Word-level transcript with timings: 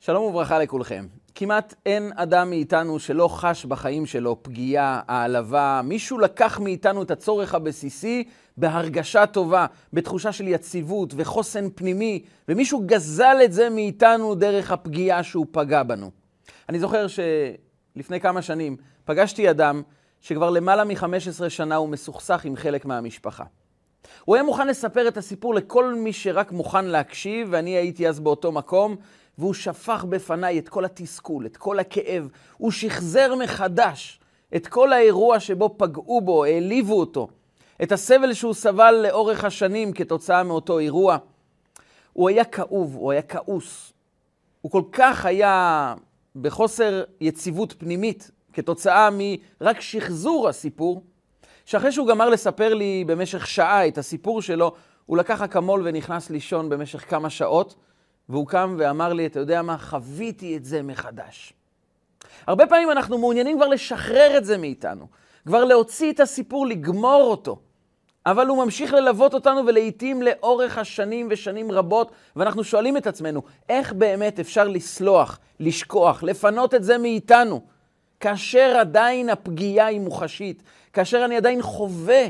שלום 0.00 0.24
וברכה 0.24 0.58
לכולכם. 0.58 1.06
כמעט 1.34 1.74
אין 1.86 2.12
אדם 2.16 2.50
מאיתנו 2.50 2.98
שלא 2.98 3.28
חש 3.28 3.64
בחיים 3.64 4.06
שלו 4.06 4.42
פגיעה, 4.42 5.00
העלבה. 5.08 5.80
מישהו 5.84 6.18
לקח 6.18 6.58
מאיתנו 6.58 7.02
את 7.02 7.10
הצורך 7.10 7.54
הבסיסי 7.54 8.24
בהרגשה 8.56 9.26
טובה, 9.26 9.66
בתחושה 9.92 10.32
של 10.32 10.48
יציבות 10.48 11.14
וחוסן 11.16 11.68
פנימי, 11.74 12.22
ומישהו 12.48 12.82
גזל 12.86 13.36
את 13.44 13.52
זה 13.52 13.70
מאיתנו 13.70 14.34
דרך 14.34 14.72
הפגיעה 14.72 15.22
שהוא 15.22 15.46
פגע 15.50 15.82
בנו. 15.82 16.10
אני 16.68 16.78
זוכר 16.78 17.06
שלפני 17.06 18.20
כמה 18.20 18.42
שנים 18.42 18.76
פגשתי 19.04 19.50
אדם 19.50 19.82
שכבר 20.20 20.50
למעלה 20.50 20.84
מ-15 20.84 21.48
שנה 21.48 21.76
הוא 21.76 21.88
מסוכסך 21.88 22.44
עם 22.44 22.56
חלק 22.56 22.84
מהמשפחה. 22.84 23.44
הוא 24.24 24.36
היה 24.36 24.44
מוכן 24.44 24.66
לספר 24.66 25.08
את 25.08 25.16
הסיפור 25.16 25.54
לכל 25.54 25.94
מי 25.94 26.12
שרק 26.12 26.52
מוכן 26.52 26.84
להקשיב, 26.84 27.48
ואני 27.50 27.70
הייתי 27.70 28.08
אז 28.08 28.20
באותו 28.20 28.52
מקום, 28.52 28.96
והוא 29.38 29.54
שפך 29.54 30.04
בפניי 30.08 30.58
את 30.58 30.68
כל 30.68 30.84
התסכול, 30.84 31.46
את 31.46 31.56
כל 31.56 31.78
הכאב. 31.78 32.28
הוא 32.56 32.70
שחזר 32.70 33.34
מחדש 33.34 34.20
את 34.56 34.66
כל 34.66 34.92
האירוע 34.92 35.40
שבו 35.40 35.74
פגעו 35.78 36.20
בו, 36.20 36.44
העליבו 36.44 37.00
אותו, 37.00 37.28
את 37.82 37.92
הסבל 37.92 38.32
שהוא 38.32 38.54
סבל 38.54 38.94
לאורך 39.08 39.44
השנים 39.44 39.92
כתוצאה 39.92 40.42
מאותו 40.42 40.78
אירוע. 40.78 41.16
הוא 42.12 42.28
היה 42.28 42.44
כאוב, 42.44 42.94
הוא 42.94 43.12
היה 43.12 43.22
כעוס. 43.22 43.92
הוא 44.60 44.72
כל 44.72 44.82
כך 44.92 45.26
היה 45.26 45.94
בחוסר 46.36 47.04
יציבות 47.20 47.74
פנימית 47.78 48.30
כתוצאה 48.52 49.08
מרק 49.12 49.80
שחזור 49.80 50.48
הסיפור, 50.48 51.02
שאחרי 51.64 51.92
שהוא 51.92 52.08
גמר 52.08 52.28
לספר 52.28 52.74
לי 52.74 53.04
במשך 53.06 53.46
שעה 53.46 53.88
את 53.88 53.98
הסיפור 53.98 54.42
שלו, 54.42 54.72
הוא 55.06 55.16
לקח 55.16 55.42
אקמול 55.42 55.82
ונכנס 55.84 56.30
לישון 56.30 56.68
במשך 56.68 57.10
כמה 57.10 57.30
שעות, 57.30 57.74
והוא 58.28 58.46
קם 58.46 58.74
ואמר 58.78 59.12
לי, 59.12 59.26
אתה 59.26 59.40
יודע 59.40 59.62
מה, 59.62 59.78
חוויתי 59.78 60.56
את 60.56 60.64
זה 60.64 60.82
מחדש. 60.82 61.52
הרבה 62.46 62.66
פעמים 62.66 62.90
אנחנו 62.90 63.18
מעוניינים 63.18 63.56
כבר 63.56 63.66
לשחרר 63.66 64.34
את 64.38 64.44
זה 64.44 64.58
מאיתנו, 64.58 65.06
כבר 65.46 65.64
להוציא 65.64 66.12
את 66.12 66.20
הסיפור, 66.20 66.66
לגמור 66.66 67.22
אותו. 67.22 67.58
אבל 68.26 68.46
הוא 68.46 68.64
ממשיך 68.64 68.92
ללוות 68.92 69.34
אותנו 69.34 69.66
ולעיתים 69.66 70.22
לאורך 70.22 70.78
השנים 70.78 71.28
ושנים 71.30 71.72
רבות, 71.72 72.12
ואנחנו 72.36 72.64
שואלים 72.64 72.96
את 72.96 73.06
עצמנו, 73.06 73.42
איך 73.68 73.92
באמת 73.92 74.40
אפשר 74.40 74.68
לסלוח, 74.68 75.38
לשכוח, 75.60 76.22
לפנות 76.22 76.74
את 76.74 76.84
זה 76.84 76.98
מאיתנו, 76.98 77.60
כאשר 78.20 78.76
עדיין 78.80 79.30
הפגיעה 79.30 79.86
היא 79.86 80.00
מוחשית, 80.00 80.62
כאשר 80.92 81.24
אני 81.24 81.36
עדיין 81.36 81.62
חווה 81.62 82.26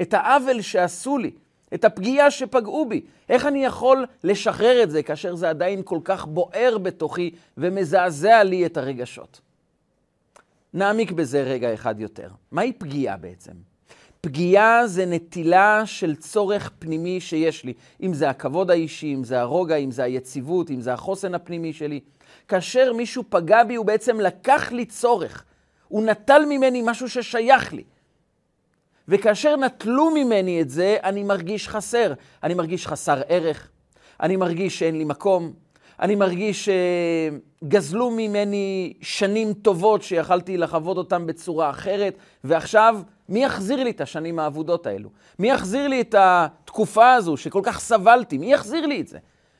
את 0.00 0.14
העוול 0.14 0.60
שעשו 0.60 1.18
לי, 1.18 1.30
את 1.74 1.84
הפגיעה 1.84 2.30
שפגעו 2.30 2.88
בי. 2.88 3.00
איך 3.28 3.46
אני 3.46 3.64
יכול 3.64 4.06
לשחרר 4.24 4.82
את 4.82 4.90
זה 4.90 5.02
כאשר 5.02 5.34
זה 5.34 5.50
עדיין 5.50 5.82
כל 5.84 5.98
כך 6.04 6.26
בוער 6.26 6.78
בתוכי 6.78 7.30
ומזעזע 7.58 8.42
לי 8.42 8.66
את 8.66 8.76
הרגשות? 8.76 9.40
נעמיק 10.74 11.12
בזה 11.12 11.42
רגע 11.42 11.74
אחד 11.74 12.00
יותר. 12.00 12.28
מהי 12.52 12.72
פגיעה 12.72 13.16
בעצם? 13.16 13.52
פגיעה 14.20 14.86
זה 14.86 15.06
נטילה 15.06 15.82
של 15.86 16.16
צורך 16.16 16.70
פנימי 16.78 17.20
שיש 17.20 17.64
לי. 17.64 17.72
אם 18.02 18.14
זה 18.14 18.30
הכבוד 18.30 18.70
האישי, 18.70 19.14
אם 19.14 19.24
זה 19.24 19.40
הרוגע, 19.40 19.76
אם 19.76 19.90
זה 19.90 20.02
היציבות, 20.02 20.70
אם 20.70 20.80
זה 20.80 20.92
החוסן 20.92 21.34
הפנימי 21.34 21.72
שלי. 21.72 22.00
כאשר 22.48 22.92
מישהו 22.92 23.24
פגע 23.28 23.64
בי, 23.64 23.74
הוא 23.74 23.86
בעצם 23.86 24.20
לקח 24.20 24.72
לי 24.72 24.84
צורך. 24.84 25.44
הוא 25.88 26.02
נטל 26.02 26.44
ממני 26.48 26.82
משהו 26.84 27.08
ששייך 27.08 27.72
לי. 27.72 27.84
וכאשר 29.08 29.56
נטלו 29.56 30.10
ממני 30.10 30.60
את 30.60 30.70
זה, 30.70 30.96
אני 31.04 31.22
מרגיש 31.22 31.68
חסר. 31.68 32.12
אני 32.42 32.54
מרגיש 32.54 32.86
חסר 32.86 33.20
ערך, 33.28 33.68
אני 34.20 34.36
מרגיש 34.36 34.78
שאין 34.78 34.98
לי 34.98 35.04
מקום, 35.04 35.52
אני 36.00 36.14
מרגיש 36.14 36.68
שגזלו 37.62 38.10
ממני 38.10 38.92
שנים 39.00 39.52
טובות 39.52 40.02
שיכלתי 40.02 40.56
לחוות 40.56 40.96
אותן 40.96 41.26
בצורה 41.26 41.70
אחרת, 41.70 42.16
ועכשיו, 42.44 43.00
מי 43.28 43.44
יחזיר 43.44 43.84
לי 43.84 43.90
את 43.90 44.00
השנים 44.00 44.38
האבודות 44.38 44.86
האלו? 44.86 45.08
מי 45.38 45.50
יחזיר 45.50 45.88
לי 45.88 46.00
את 46.00 46.14
התקופה 46.18 47.12
הזו 47.12 47.36
שכל 47.36 47.60
כך 47.64 47.80
סבלתי? 47.80 48.38
מי 48.38 48.52
יחזיר 48.52 48.86
לי 48.86 49.00
את 49.00 49.08
זה? 49.08 49.18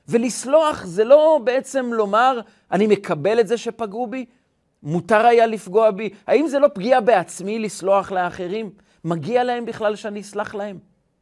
ולסלוח 0.09 0.84
זה 0.84 1.05
לא 1.05 1.41
בעצם 1.44 1.93
לומר, 1.93 2.41
אני 2.73 2.87
מקבל 2.87 3.41
את 3.41 3.49
זה 3.49 3.56
שפגעו 3.56 4.06
בי, 4.06 4.25
מותר 4.83 5.27
היה 5.27 5.47
לפגוע 5.47 5.91
בי. 5.91 6.11
האם 6.27 6.49
זה 6.49 6.59
לא 6.59 6.69
פגיעה 6.75 7.00
בעצמי 7.00 7.59
לסלוח 7.59 8.12
לאחרים? 8.12 8.71
מגיע 9.09 9.45
להם 9.45 9.67
בכלל 9.67 9.97
שאני 9.97 10.21
אסלח 10.21 10.55
להם? 10.55 10.79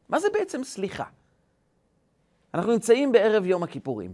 מה 0.09 0.19
זה 0.19 0.27
בעצם 0.33 0.63
סליחה? 0.63 1.03
אנחנו 2.53 2.71
נמצאים 2.71 3.11
בערב 3.11 3.45
יום 3.45 3.63
הכיפורים, 3.63 4.13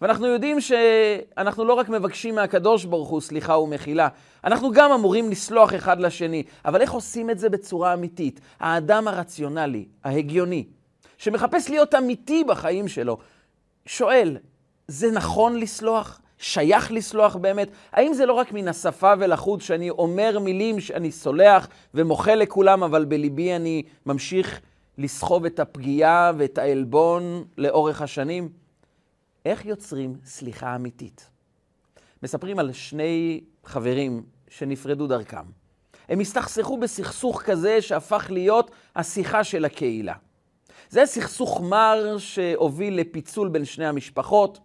ואנחנו 0.00 0.26
יודעים 0.26 0.60
שאנחנו 0.60 1.64
לא 1.64 1.74
רק 1.74 1.88
מבקשים 1.88 2.34
מהקדוש 2.34 2.84
ברוך 2.84 3.08
הוא 3.08 3.20
סליחה 3.20 3.58
ומחילה, 3.58 4.08
אנחנו 4.44 4.72
גם 4.72 4.92
אמורים 4.92 5.30
לסלוח 5.30 5.74
אחד 5.74 6.00
לשני. 6.00 6.42
אבל 6.64 6.80
איך 6.80 6.92
עושים 6.92 7.30
את 7.30 7.38
זה 7.38 7.48
בצורה 7.48 7.94
אמיתית? 7.94 8.40
האדם 8.60 9.08
הרציונלי, 9.08 9.86
ההגיוני, 10.04 10.64
שמחפש 11.18 11.70
להיות 11.70 11.94
אמיתי 11.94 12.44
בחיים 12.44 12.88
שלו, 12.88 13.18
שואל, 13.86 14.38
זה 14.88 15.10
נכון 15.10 15.56
לסלוח? 15.56 16.20
שייך 16.38 16.92
לסלוח 16.92 17.36
באמת? 17.36 17.68
האם 17.92 18.14
זה 18.14 18.26
לא 18.26 18.32
רק 18.32 18.52
מן 18.52 18.68
השפה 18.68 19.12
ולחוץ 19.18 19.62
שאני 19.62 19.90
אומר 19.90 20.38
מילים 20.38 20.80
שאני 20.80 21.12
סולח 21.12 21.68
ומוחל 21.94 22.34
לכולם, 22.34 22.82
אבל 22.82 23.04
בליבי 23.04 23.56
אני 23.56 23.82
ממשיך 24.06 24.60
לסחוב 24.98 25.44
את 25.44 25.60
הפגיעה 25.60 26.32
ואת 26.36 26.58
העלבון 26.58 27.44
לאורך 27.58 28.02
השנים? 28.02 28.48
איך 29.44 29.66
יוצרים 29.66 30.16
סליחה 30.24 30.76
אמיתית? 30.76 31.30
מספרים 32.22 32.58
על 32.58 32.72
שני 32.72 33.40
חברים 33.64 34.22
שנפרדו 34.48 35.06
דרכם. 35.06 35.44
הם 36.08 36.20
הסתכסכו 36.20 36.78
בסכסוך 36.78 37.42
כזה 37.42 37.82
שהפך 37.82 38.26
להיות 38.30 38.70
השיחה 38.96 39.44
של 39.44 39.64
הקהילה. 39.64 40.14
זה 40.90 41.06
סכסוך 41.06 41.60
מר 41.60 42.18
שהוביל 42.18 43.00
לפיצול 43.00 43.48
בין 43.48 43.64
שני 43.64 43.86
המשפחות. 43.86 44.58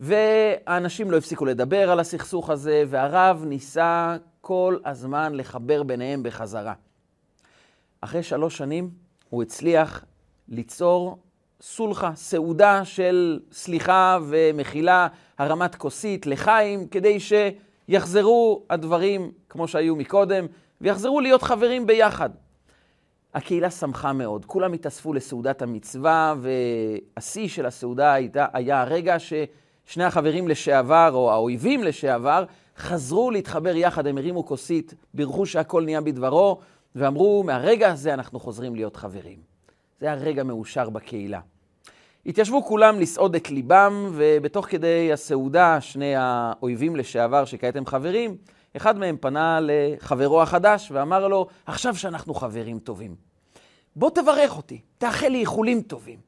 והאנשים 0.00 1.10
לא 1.10 1.16
הפסיקו 1.16 1.44
לדבר 1.44 1.90
על 1.90 2.00
הסכסוך 2.00 2.50
הזה, 2.50 2.84
והרב 2.88 3.44
ניסה 3.46 4.16
כל 4.40 4.76
הזמן 4.84 5.34
לחבר 5.34 5.82
ביניהם 5.82 6.22
בחזרה. 6.22 6.74
אחרי 8.00 8.22
שלוש 8.22 8.56
שנים 8.58 8.90
הוא 9.30 9.42
הצליח 9.42 10.04
ליצור 10.48 11.18
סולחה, 11.60 12.14
סעודה 12.14 12.84
של 12.84 13.40
סליחה 13.52 14.18
ומחילה, 14.28 15.08
הרמת 15.38 15.74
כוסית 15.74 16.26
לחיים, 16.26 16.88
כדי 16.88 17.18
שיחזרו 17.20 18.62
הדברים 18.70 19.32
כמו 19.48 19.68
שהיו 19.68 19.96
מקודם, 19.96 20.46
ויחזרו 20.80 21.20
להיות 21.20 21.42
חברים 21.42 21.86
ביחד. 21.86 22.30
הקהילה 23.34 23.70
שמחה 23.70 24.12
מאוד, 24.12 24.44
כולם 24.44 24.72
התאספו 24.72 25.12
לסעודת 25.12 25.62
המצווה, 25.62 26.34
והשיא 26.40 27.48
של 27.48 27.66
הסעודה 27.66 28.12
הייתה, 28.12 28.46
היה 28.52 28.80
הרגע 28.80 29.18
ש... 29.18 29.32
שני 29.88 30.04
החברים 30.04 30.48
לשעבר, 30.48 31.10
או 31.12 31.32
האויבים 31.32 31.84
לשעבר, 31.84 32.44
חזרו 32.76 33.30
להתחבר 33.30 33.76
יחד, 33.76 34.06
הם 34.06 34.18
הרימו 34.18 34.46
כוסית, 34.46 34.94
בירכו 35.14 35.46
שהכל 35.46 35.84
נהיה 35.84 36.00
בדברו, 36.00 36.58
ואמרו, 36.94 37.42
מהרגע 37.42 37.92
הזה 37.92 38.14
אנחנו 38.14 38.40
חוזרים 38.40 38.74
להיות 38.74 38.96
חברים. 38.96 39.38
זה 40.00 40.06
היה 40.06 40.14
רגע 40.14 40.42
מאושר 40.42 40.90
בקהילה. 40.90 41.40
התיישבו 42.26 42.64
כולם 42.64 43.00
לסעוד 43.00 43.34
את 43.34 43.50
ליבם, 43.50 44.10
ובתוך 44.12 44.66
כדי 44.66 45.12
הסעודה, 45.12 45.80
שני 45.80 46.14
האויבים 46.16 46.96
לשעבר, 46.96 47.44
שכעת 47.44 47.76
הם 47.76 47.86
חברים, 47.86 48.36
אחד 48.76 48.98
מהם 48.98 49.16
פנה 49.20 49.58
לחברו 49.62 50.42
החדש 50.42 50.90
ואמר 50.90 51.28
לו, 51.28 51.46
עכשיו 51.66 51.96
שאנחנו 51.96 52.34
חברים 52.34 52.78
טובים, 52.78 53.14
בוא 53.96 54.10
תברך 54.10 54.56
אותי, 54.56 54.80
תאחל 54.98 55.28
לי 55.28 55.40
איחולים 55.40 55.82
טובים. 55.82 56.27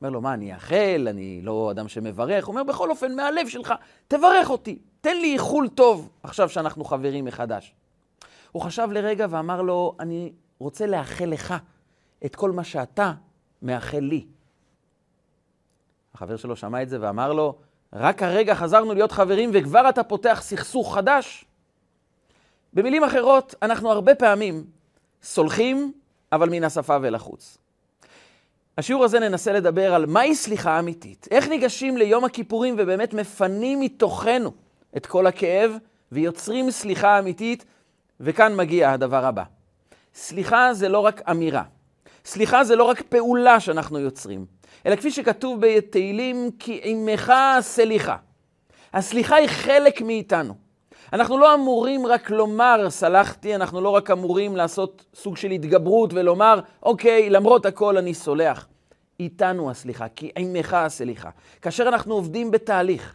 אומר 0.00 0.10
לו, 0.10 0.20
מה, 0.20 0.34
אני 0.34 0.54
אאחל? 0.54 1.06
אני 1.10 1.40
לא 1.42 1.70
אדם 1.70 1.88
שמברך. 1.88 2.44
הוא 2.44 2.52
אומר, 2.52 2.64
בכל 2.64 2.90
אופן, 2.90 3.16
מהלב 3.16 3.48
שלך, 3.48 3.74
תברך 4.08 4.50
אותי, 4.50 4.78
תן 5.00 5.16
לי 5.16 5.32
איחול 5.32 5.68
טוב, 5.68 6.08
עכשיו 6.22 6.48
שאנחנו 6.48 6.84
חברים 6.84 7.24
מחדש. 7.24 7.74
הוא 8.52 8.62
חשב 8.62 8.88
לרגע 8.92 9.26
ואמר 9.30 9.62
לו, 9.62 9.96
אני 10.00 10.32
רוצה 10.58 10.86
לאחל 10.86 11.24
לך 11.24 11.54
את 12.26 12.36
כל 12.36 12.50
מה 12.50 12.64
שאתה 12.64 13.12
מאחל 13.62 13.98
לי. 13.98 14.26
החבר 16.14 16.36
שלו 16.36 16.56
שמע 16.56 16.82
את 16.82 16.88
זה 16.88 16.98
ואמר 17.00 17.32
לו, 17.32 17.54
רק 17.92 18.22
הרגע 18.22 18.54
חזרנו 18.54 18.94
להיות 18.94 19.12
חברים 19.12 19.50
וכבר 19.54 19.88
אתה 19.88 20.02
פותח 20.02 20.38
סכסוך 20.42 20.94
חדש? 20.94 21.44
במילים 22.72 23.04
אחרות, 23.04 23.54
אנחנו 23.62 23.90
הרבה 23.90 24.14
פעמים 24.14 24.64
סולחים, 25.22 25.92
אבל 26.32 26.48
מן 26.50 26.64
השפה 26.64 26.96
ולחוץ. 27.02 27.58
השיעור 28.78 29.04
הזה 29.04 29.18
ננסה 29.18 29.52
לדבר 29.52 29.94
על 29.94 30.06
מהי 30.06 30.34
סליחה 30.34 30.78
אמיתית. 30.78 31.28
איך 31.30 31.48
ניגשים 31.48 31.96
ליום 31.96 32.24
הכיפורים 32.24 32.74
ובאמת 32.78 33.14
מפנים 33.14 33.80
מתוכנו 33.80 34.52
את 34.96 35.06
כל 35.06 35.26
הכאב 35.26 35.76
ויוצרים 36.12 36.70
סליחה 36.70 37.18
אמיתית, 37.18 37.64
וכאן 38.20 38.56
מגיע 38.56 38.92
הדבר 38.92 39.24
הבא. 39.24 39.42
סליחה 40.14 40.74
זה 40.74 40.88
לא 40.88 40.98
רק 40.98 41.22
אמירה. 41.30 41.62
סליחה 42.24 42.64
זה 42.64 42.76
לא 42.76 42.84
רק 42.84 43.02
פעולה 43.02 43.60
שאנחנו 43.60 43.98
יוצרים, 43.98 44.46
אלא 44.86 44.96
כפי 44.96 45.10
שכתוב 45.10 45.58
בתהילים, 45.60 46.50
כי 46.58 46.80
עמך 46.82 47.32
סליחה. 47.60 48.16
הסליחה 48.92 49.36
היא 49.36 49.48
חלק 49.48 50.02
מאיתנו. 50.02 50.69
אנחנו 51.12 51.38
לא 51.38 51.54
אמורים 51.54 52.06
רק 52.06 52.30
לומר, 52.30 52.90
סלחתי, 52.90 53.54
אנחנו 53.54 53.80
לא 53.80 53.88
רק 53.88 54.10
אמורים 54.10 54.56
לעשות 54.56 55.04
סוג 55.14 55.36
של 55.36 55.50
התגברות 55.50 56.14
ולומר, 56.14 56.60
אוקיי, 56.82 57.30
למרות 57.30 57.66
הכל 57.66 57.98
אני 57.98 58.14
סולח. 58.14 58.68
איתנו 59.20 59.70
הסליחה, 59.70 60.08
כי 60.08 60.30
עמך 60.36 60.74
הסליחה. 60.74 61.30
כאשר 61.62 61.88
אנחנו 61.88 62.14
עובדים 62.14 62.50
בתהליך, 62.50 63.14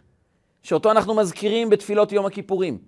שאותו 0.62 0.90
אנחנו 0.90 1.14
מזכירים 1.14 1.70
בתפילות 1.70 2.12
יום 2.12 2.26
הכיפורים, 2.26 2.78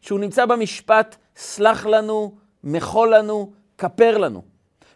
שהוא 0.00 0.20
נמצא 0.20 0.46
במשפט, 0.46 1.16
סלח 1.36 1.86
לנו, 1.86 2.34
מחול 2.64 3.14
לנו, 3.14 3.52
כפר 3.78 4.18
לנו. 4.18 4.42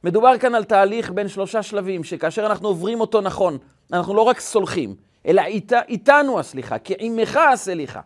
מדובר 0.05 0.39
כאן 0.39 0.55
על 0.55 0.65
תהליך 0.65 1.11
בין 1.11 1.29
שלושה 1.29 1.63
שלבים, 1.63 2.05
שכאשר 2.05 2.47
אנחנו 2.47 2.69
עוברים 2.69 3.01
אותו 3.01 3.21
נכון, 3.21 3.59
אנחנו 3.93 4.15
לא 4.15 4.23
רק 4.23 4.41
סולחים, 4.41 4.95
אלא 5.27 5.43
אית, 5.43 5.73
איתנו 5.89 6.39
הסליחה, 6.39 6.79
כי 6.79 6.95
עמך 6.99 7.37
הסליחה. 7.37 8.01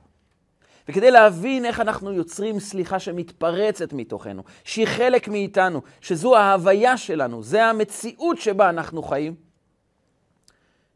וכדי 0.88 1.10
להבין 1.10 1.64
איך 1.64 1.80
אנחנו 1.80 2.12
יוצרים 2.12 2.60
סליחה 2.60 2.98
שמתפרצת 2.98 3.92
מתוכנו, 3.92 4.42
שהיא 4.64 4.86
חלק 4.86 5.28
מאיתנו, 5.28 5.82
שזו 6.00 6.36
ההוויה 6.36 6.96
שלנו, 6.96 7.42
זה 7.42 7.64
המציאות 7.64 8.38
שבה 8.38 8.70
אנחנו 8.70 9.02
חיים, 9.02 9.34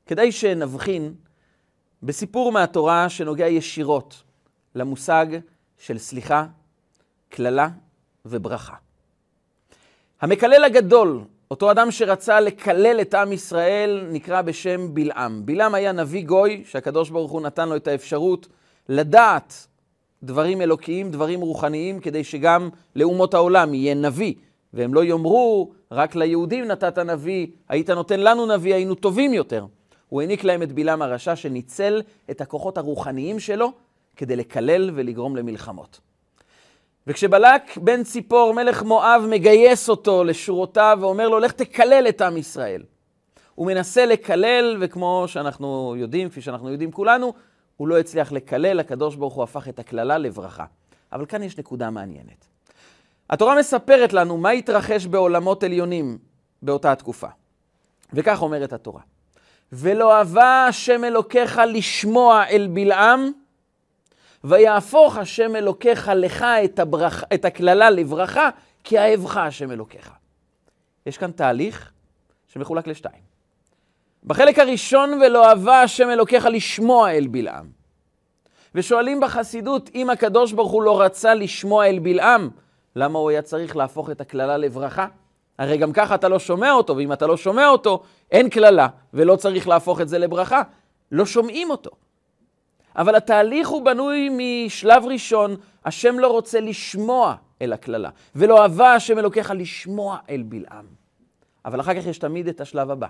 כדי 0.06 0.32
שנבחין 0.32 1.14
בסיפור 2.02 2.52
מהתורה 2.52 3.08
שנוגע 3.08 3.46
ישירות 3.46 4.22
למושג 4.74 5.26
של 5.78 5.98
סליחה, 5.98 6.46
קללה 7.28 7.68
וברכה. 8.26 8.74
המקלל 10.20 10.64
הגדול, 10.64 11.24
אותו 11.50 11.70
אדם 11.70 11.90
שרצה 11.90 12.40
לקלל 12.40 13.00
את 13.00 13.14
עם 13.14 13.32
ישראל, 13.32 14.06
נקרא 14.10 14.42
בשם 14.42 14.94
בלעם. 14.94 15.46
בלעם 15.46 15.74
היה 15.74 15.92
נביא 15.92 16.26
גוי, 16.26 16.62
שהקדוש 16.66 17.10
ברוך 17.10 17.32
הוא 17.32 17.40
נתן 17.40 17.68
לו 17.68 17.76
את 17.76 17.88
האפשרות 17.88 18.48
לדעת 18.88 19.66
דברים 20.22 20.60
אלוקיים, 20.60 21.10
דברים 21.10 21.40
רוחניים, 21.40 22.00
כדי 22.00 22.24
שגם 22.24 22.68
לאומות 22.96 23.34
העולם 23.34 23.74
יהיה 23.74 23.94
נביא. 23.94 24.34
והם 24.74 24.94
לא 24.94 25.04
יאמרו, 25.04 25.72
רק 25.90 26.14
ליהודים 26.14 26.64
נתת 26.64 26.98
נביא, 26.98 27.46
היית 27.68 27.90
נותן 27.90 28.20
לנו 28.20 28.46
נביא, 28.46 28.74
היינו 28.74 28.94
טובים 28.94 29.34
יותר. 29.34 29.66
הוא 30.08 30.20
העניק 30.20 30.44
להם 30.44 30.62
את 30.62 30.72
בלעם 30.72 31.02
הרשע, 31.02 31.36
שניצל 31.36 32.02
את 32.30 32.40
הכוחות 32.40 32.78
הרוחניים 32.78 33.40
שלו 33.40 33.72
כדי 34.16 34.36
לקלל 34.36 34.90
ולגרום 34.94 35.36
למלחמות. 35.36 36.00
וכשבלק 37.06 37.76
בן 37.76 38.02
ציפור, 38.02 38.54
מלך 38.54 38.82
מואב, 38.82 39.26
מגייס 39.30 39.88
אותו 39.88 40.24
לשורותיו 40.24 40.98
ואומר 41.00 41.28
לו, 41.28 41.38
לך 41.38 41.52
תקלל 41.52 42.06
את 42.08 42.20
עם 42.20 42.36
ישראל. 42.36 42.82
הוא 43.54 43.66
מנסה 43.66 44.06
לקלל, 44.06 44.76
וכמו 44.80 45.24
שאנחנו 45.26 45.94
יודעים, 45.98 46.28
כפי 46.28 46.40
שאנחנו 46.40 46.70
יודעים 46.70 46.92
כולנו, 46.92 47.32
הוא 47.76 47.88
לא 47.88 47.98
הצליח 47.98 48.32
לקלל, 48.32 48.80
הקדוש 48.80 49.16
ברוך 49.16 49.34
הוא 49.34 49.44
הפך 49.44 49.68
את 49.68 49.78
הקללה 49.78 50.18
לברכה. 50.18 50.64
אבל 51.12 51.26
כאן 51.26 51.42
יש 51.42 51.58
נקודה 51.58 51.90
מעניינת. 51.90 52.46
התורה 53.30 53.58
מספרת 53.58 54.12
לנו 54.12 54.38
מה 54.38 54.50
התרחש 54.50 55.06
בעולמות 55.06 55.62
עליונים 55.62 56.18
באותה 56.62 56.92
התקופה. 56.92 57.28
וכך 58.12 58.42
אומרת 58.42 58.72
התורה: 58.72 59.00
ולא 59.72 60.18
אהבה 60.18 60.66
השם 60.68 61.04
אלוקיך 61.04 61.60
לשמוע 61.66 62.44
אל 62.44 62.68
בלעם, 62.72 63.30
ויהפוך 64.44 65.16
השם 65.16 65.56
אלוקיך 65.56 66.10
לך 66.14 66.46
את, 66.64 66.78
הברח, 66.78 67.24
את 67.34 67.44
הקללה 67.44 67.90
לברכה, 67.90 68.50
כי 68.84 68.98
אהבך 68.98 69.36
השם 69.36 69.70
אלוקיך. 69.70 70.12
יש 71.06 71.18
כאן 71.18 71.30
תהליך 71.30 71.92
שמחולק 72.48 72.86
לשתיים. 72.86 73.31
בחלק 74.24 74.58
הראשון, 74.58 75.20
ולא 75.22 75.48
אהבה 75.48 75.82
השם 75.82 76.10
אלוקיך 76.10 76.46
לשמוע 76.46 77.10
אל 77.10 77.26
בלעם. 77.26 77.66
ושואלים 78.74 79.20
בחסידות, 79.20 79.90
אם 79.94 80.10
הקדוש 80.10 80.52
ברוך 80.52 80.72
הוא 80.72 80.82
לא 80.82 81.00
רצה 81.00 81.34
לשמוע 81.34 81.86
אל 81.86 81.98
בלעם, 81.98 82.50
למה 82.96 83.18
הוא 83.18 83.30
היה 83.30 83.42
צריך 83.42 83.76
להפוך 83.76 84.10
את 84.10 84.20
הקללה 84.20 84.56
לברכה? 84.56 85.06
הרי 85.58 85.76
גם 85.76 85.92
ככה 85.92 86.14
אתה 86.14 86.28
לא 86.28 86.38
שומע 86.38 86.72
אותו, 86.72 86.96
ואם 86.96 87.12
אתה 87.12 87.26
לא 87.26 87.36
שומע 87.36 87.68
אותו, 87.68 88.02
אין 88.30 88.48
קללה, 88.48 88.88
ולא 89.14 89.36
צריך 89.36 89.68
להפוך 89.68 90.00
את 90.00 90.08
זה 90.08 90.18
לברכה. 90.18 90.62
לא 91.12 91.26
שומעים 91.26 91.70
אותו. 91.70 91.90
אבל 92.96 93.14
התהליך 93.14 93.68
הוא 93.68 93.84
בנוי 93.84 94.28
משלב 94.32 95.04
ראשון, 95.06 95.56
השם 95.84 96.18
לא 96.18 96.28
רוצה 96.28 96.60
לשמוע 96.60 97.34
אל 97.62 97.72
הקללה, 97.72 98.10
ולא 98.36 98.62
אהבה 98.62 98.94
השם 98.94 99.18
אלוקיך 99.18 99.52
לשמוע 99.56 100.18
אל 100.30 100.42
בלעם. 100.46 100.86
אבל 101.64 101.80
אחר 101.80 101.94
כך 101.94 102.06
יש 102.06 102.18
תמיד 102.18 102.48
את 102.48 102.60
השלב 102.60 102.90
הבא, 102.90 103.06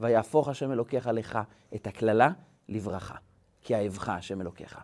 ויהפוך 0.00 0.48
השם 0.48 0.72
אלוקיך 0.72 1.06
לך 1.12 1.38
את 1.74 1.86
הקללה 1.86 2.30
לברכה, 2.68 3.14
כי 3.62 3.74
אהבך 3.74 4.08
השם 4.08 4.40
אלוקיך. 4.40 4.78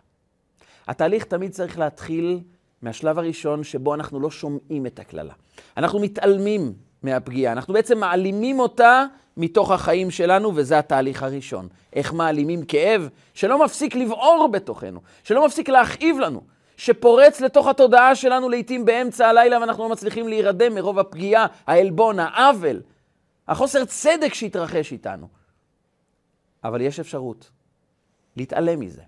התהליך 0.87 1.23
תמיד 1.23 1.51
צריך 1.51 1.79
להתחיל 1.79 2.39
מהשלב 2.81 3.19
הראשון 3.19 3.63
שבו 3.63 3.95
אנחנו 3.95 4.19
לא 4.19 4.31
שומעים 4.31 4.85
את 4.85 4.99
הקללה. 4.99 5.33
אנחנו 5.77 5.99
מתעלמים 5.99 6.73
מהפגיעה, 7.03 7.53
אנחנו 7.53 7.73
בעצם 7.73 7.97
מעלימים 7.97 8.59
אותה 8.59 9.05
מתוך 9.37 9.71
החיים 9.71 10.11
שלנו, 10.11 10.51
וזה 10.55 10.79
התהליך 10.79 11.23
הראשון. 11.23 11.67
איך 11.93 12.13
מעלימים 12.13 12.65
כאב 12.65 13.09
שלא 13.33 13.65
מפסיק 13.65 13.95
לבעור 13.95 14.49
בתוכנו, 14.51 14.99
שלא 15.23 15.45
מפסיק 15.45 15.69
להכאיב 15.69 16.19
לנו, 16.19 16.41
שפורץ 16.77 17.41
לתוך 17.41 17.67
התודעה 17.67 18.15
שלנו 18.15 18.49
לעתים 18.49 18.85
באמצע 18.85 19.27
הלילה 19.27 19.59
ואנחנו 19.59 19.83
לא 19.83 19.89
מצליחים 19.89 20.27
להירדם 20.27 20.75
מרוב 20.75 20.99
הפגיעה, 20.99 21.45
העלבון, 21.67 22.19
העוול, 22.19 22.81
החוסר 23.47 23.85
צדק 23.85 24.33
שהתרחש 24.33 24.91
איתנו. 24.91 25.27
אבל 26.63 26.81
יש 26.81 26.99
אפשרות 26.99 27.51
להתעלם 28.35 28.79
מזה, 28.79 29.03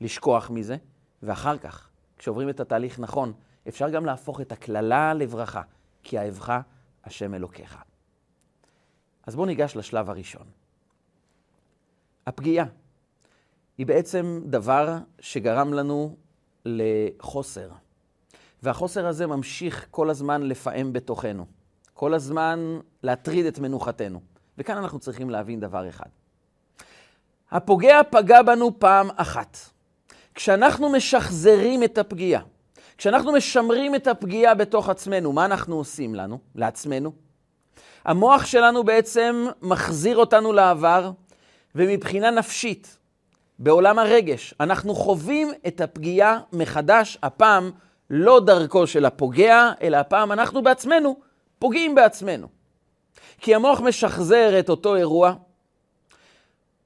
לשכוח 0.00 0.50
מזה, 0.50 0.76
ואחר 1.22 1.58
כך, 1.58 1.88
כשעוברים 2.18 2.48
את 2.48 2.60
התהליך 2.60 2.98
נכון, 2.98 3.32
אפשר 3.68 3.90
גם 3.90 4.06
להפוך 4.06 4.40
את 4.40 4.52
הקללה 4.52 5.14
לברכה, 5.14 5.62
כי 6.02 6.18
אהבך 6.18 6.60
השם 7.04 7.34
אלוקיך. 7.34 7.78
אז 9.26 9.36
בואו 9.36 9.46
ניגש 9.46 9.76
לשלב 9.76 10.10
הראשון. 10.10 10.46
הפגיעה 12.26 12.66
היא 13.78 13.86
בעצם 13.86 14.40
דבר 14.44 14.98
שגרם 15.18 15.72
לנו 15.72 16.16
לחוסר. 16.64 17.70
והחוסר 18.62 19.06
הזה 19.06 19.26
ממשיך 19.26 19.86
כל 19.90 20.10
הזמן 20.10 20.42
לפעם 20.42 20.92
בתוכנו, 20.92 21.46
כל 22.00 22.14
הזמן 22.14 22.78
להטריד 23.02 23.46
את 23.46 23.58
מנוחתנו. 23.58 24.20
וכאן 24.58 24.76
אנחנו 24.76 24.98
צריכים 24.98 25.30
להבין 25.30 25.60
דבר 25.60 25.88
אחד. 25.88 26.08
הפוגע 27.50 28.00
פגע 28.10 28.42
בנו 28.42 28.78
פעם 28.78 29.08
אחת. 29.16 29.56
כשאנחנו 30.34 30.92
משחזרים 30.92 31.84
את 31.84 31.98
הפגיעה, 31.98 32.42
כשאנחנו 32.98 33.32
משמרים 33.32 33.94
את 33.94 34.06
הפגיעה 34.06 34.54
בתוך 34.54 34.88
עצמנו, 34.88 35.32
מה 35.32 35.44
אנחנו 35.44 35.76
עושים 35.76 36.14
לנו, 36.14 36.38
לעצמנו? 36.54 37.12
המוח 38.04 38.46
שלנו 38.46 38.84
בעצם 38.84 39.46
מחזיר 39.62 40.16
אותנו 40.16 40.52
לעבר, 40.52 41.10
ומבחינה 41.74 42.30
נפשית, 42.30 42.98
בעולם 43.58 43.98
הרגש, 43.98 44.54
אנחנו 44.60 44.94
חווים 44.94 45.52
את 45.66 45.80
הפגיעה 45.80 46.40
מחדש, 46.52 47.18
הפעם 47.22 47.70
לא 48.10 48.40
דרכו 48.46 48.86
של 48.86 49.04
הפוגע, 49.04 49.72
אלא 49.82 49.96
הפעם 49.96 50.32
אנחנו 50.32 50.62
בעצמנו 50.62 51.29
פוגעים 51.60 51.94
בעצמנו. 51.94 52.46
כי 53.38 53.54
המוח 53.54 53.80
משחזר 53.80 54.58
את 54.58 54.68
אותו 54.68 54.96
אירוע, 54.96 55.34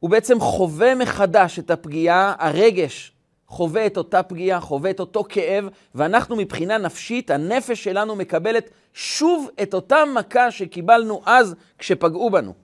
הוא 0.01 0.11
בעצם 0.11 0.41
חווה 0.41 0.95
מחדש 0.95 1.59
את 1.59 1.71
הפגיעה, 1.71 2.35
הרגש 2.39 3.13
חווה 3.47 3.87
את 3.87 3.97
אותה 3.97 4.23
פגיעה, 4.23 4.61
חווה 4.61 4.91
את 4.91 5.01
אותו 5.01 5.25
כאב, 5.29 5.69
ואנחנו 5.95 6.37
מבחינה 6.37 6.79
נפשית, 6.79 7.31
הנפש 7.31 7.85
שלנו 7.85 8.17
מקבלת 8.17 8.71
שוב 8.95 9.49
את 9.63 9.75
אותה 9.75 9.97
מכה 10.15 10.51
שקיבלנו 10.51 11.23
אז 11.27 11.55
כשפגעו 11.79 12.31
בנו. 12.31 12.55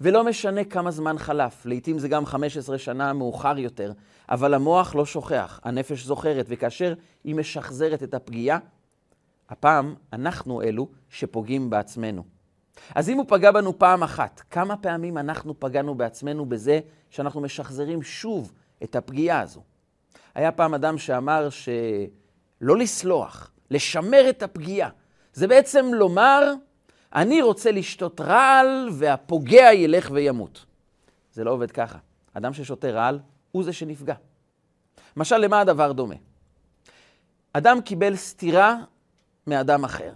ולא 0.00 0.24
משנה 0.24 0.64
כמה 0.64 0.90
זמן 0.90 1.18
חלף, 1.18 1.66
לעתים 1.66 1.98
זה 1.98 2.08
גם 2.08 2.26
15 2.26 2.78
שנה 2.78 3.12
מאוחר 3.12 3.58
יותר, 3.58 3.92
אבל 4.28 4.54
המוח 4.54 4.94
לא 4.94 5.06
שוכח, 5.06 5.60
הנפש 5.64 6.04
זוכרת, 6.04 6.46
וכאשר 6.48 6.94
היא 7.24 7.34
משחזרת 7.34 8.02
את 8.02 8.14
הפגיעה, 8.14 8.58
הפעם 9.50 9.94
אנחנו 10.12 10.62
אלו 10.62 10.88
שפוגעים 11.08 11.70
בעצמנו. 11.70 12.22
אז 12.94 13.08
אם 13.08 13.16
הוא 13.16 13.24
פגע 13.28 13.50
בנו 13.50 13.78
פעם 13.78 14.02
אחת, 14.02 14.42
כמה 14.50 14.76
פעמים 14.76 15.18
אנחנו 15.18 15.60
פגענו 15.60 15.94
בעצמנו 15.94 16.46
בזה 16.46 16.80
שאנחנו 17.10 17.40
משחזרים 17.40 18.02
שוב 18.02 18.52
את 18.82 18.96
הפגיעה 18.96 19.40
הזו? 19.40 19.62
היה 20.34 20.52
פעם 20.52 20.74
אדם 20.74 20.98
שאמר 20.98 21.48
שלא 21.50 22.76
לסלוח, 22.76 23.50
לשמר 23.70 24.26
את 24.30 24.42
הפגיעה. 24.42 24.90
זה 25.32 25.46
בעצם 25.46 25.86
לומר, 25.94 26.52
אני 27.14 27.42
רוצה 27.42 27.72
לשתות 27.72 28.20
רעל 28.20 28.88
והפוגע 28.92 29.72
ילך 29.72 30.10
וימות. 30.12 30.64
זה 31.32 31.44
לא 31.44 31.50
עובד 31.50 31.70
ככה. 31.70 31.98
אדם 32.34 32.52
ששותה 32.52 32.90
רעל 32.90 33.18
הוא 33.52 33.64
זה 33.64 33.72
שנפגע. 33.72 34.14
משל, 35.16 35.38
למה 35.38 35.60
הדבר 35.60 35.92
דומה? 35.92 36.14
אדם 37.52 37.80
קיבל 37.80 38.16
סטירה 38.16 38.76
מאדם 39.46 39.84
אחר. 39.84 40.10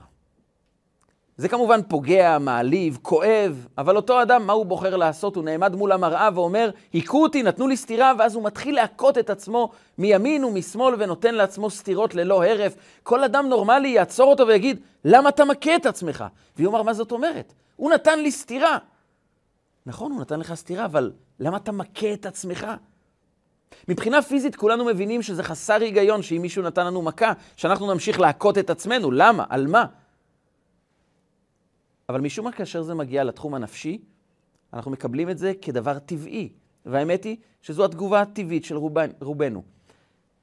זה 1.37 1.49
כמובן 1.49 1.81
פוגע, 1.89 2.39
מעליב, 2.39 2.99
כואב, 3.03 3.67
אבל 3.79 3.97
אותו 3.97 4.23
אדם, 4.23 4.47
מה 4.47 4.53
הוא 4.53 4.67
בוחר 4.67 4.97
לעשות? 4.97 5.37
הוא 5.37 5.45
נעמד 5.45 5.75
מול 5.75 5.93
המראה 5.93 6.29
ואומר, 6.35 6.71
היכו 6.93 7.23
אותי, 7.23 7.43
נתנו 7.43 7.69
לי 7.69 7.77
סטירה, 7.77 8.13
ואז 8.19 8.35
הוא 8.35 8.45
מתחיל 8.45 8.75
להכות 8.75 9.19
את 9.19 9.31
עצמו 9.31 9.71
מימין 9.99 10.45
ומשמאל 10.45 10.95
ונותן 10.99 11.35
לעצמו 11.35 11.71
סטירות 11.71 12.15
ללא 12.15 12.45
הרף. 12.45 12.75
כל 13.03 13.25
אדם 13.25 13.49
נורמלי 13.49 13.89
יעצור 13.89 14.31
אותו 14.31 14.47
ויגיד, 14.47 14.81
למה 15.05 15.29
אתה 15.29 15.45
מכה 15.45 15.77
את 15.77 15.87
עצמך? 15.87 16.25
והוא 16.57 16.71
אמר, 16.71 16.83
מה 16.83 16.95
זאת 16.95 17.13
אומרת? 17.13 17.53
הוא 17.77 17.91
נתן 17.91 18.19
לי 18.19 18.31
סטירה. 18.31 18.79
נכון, 19.87 20.13
הוא 20.13 20.21
נתן 20.21 20.41
לך 20.41 20.55
סטירה, 20.55 20.85
אבל 20.85 21.13
למה 21.41 21.57
אתה 21.57 21.73
מכה 21.73 22.13
את 22.13 22.27
עצמך? 22.27 22.67
מבחינה 23.89 24.23
פיזית 24.23 24.57
כולנו 24.57 24.85
מבינים 24.85 25.23
שזה 25.23 25.43
חסר 25.43 25.81
היגיון 25.81 26.23
שאם 26.23 26.43
מישהו 26.43 26.63
נתן 26.63 26.87
לנו 26.87 27.03
מכה, 27.03 27.33
שאנחנו 27.57 27.93
נמשיך 27.93 28.21
להכות 28.21 28.59
את 28.59 28.71
עצמנו. 28.71 29.11
למה? 29.11 29.45
על 29.49 29.67
מה? 29.67 29.87
אבל 32.09 32.21
משום 32.21 32.45
מה 32.45 32.53
כאשר 32.53 32.83
זה 32.83 32.95
מגיע 32.95 33.25
לתחום 33.25 33.55
הנפשי, 33.55 33.99
אנחנו 34.73 34.91
מקבלים 34.91 35.31
את 35.31 35.39
זה 35.39 35.53
כדבר 35.63 35.99
טבעי. 35.99 36.49
והאמת 36.87 37.25
היא 37.25 37.37
שזו 37.63 37.85
התגובה 37.85 38.21
הטבעית 38.21 38.65
של 38.65 38.77
רובן, 38.77 39.11
רובנו. 39.21 39.63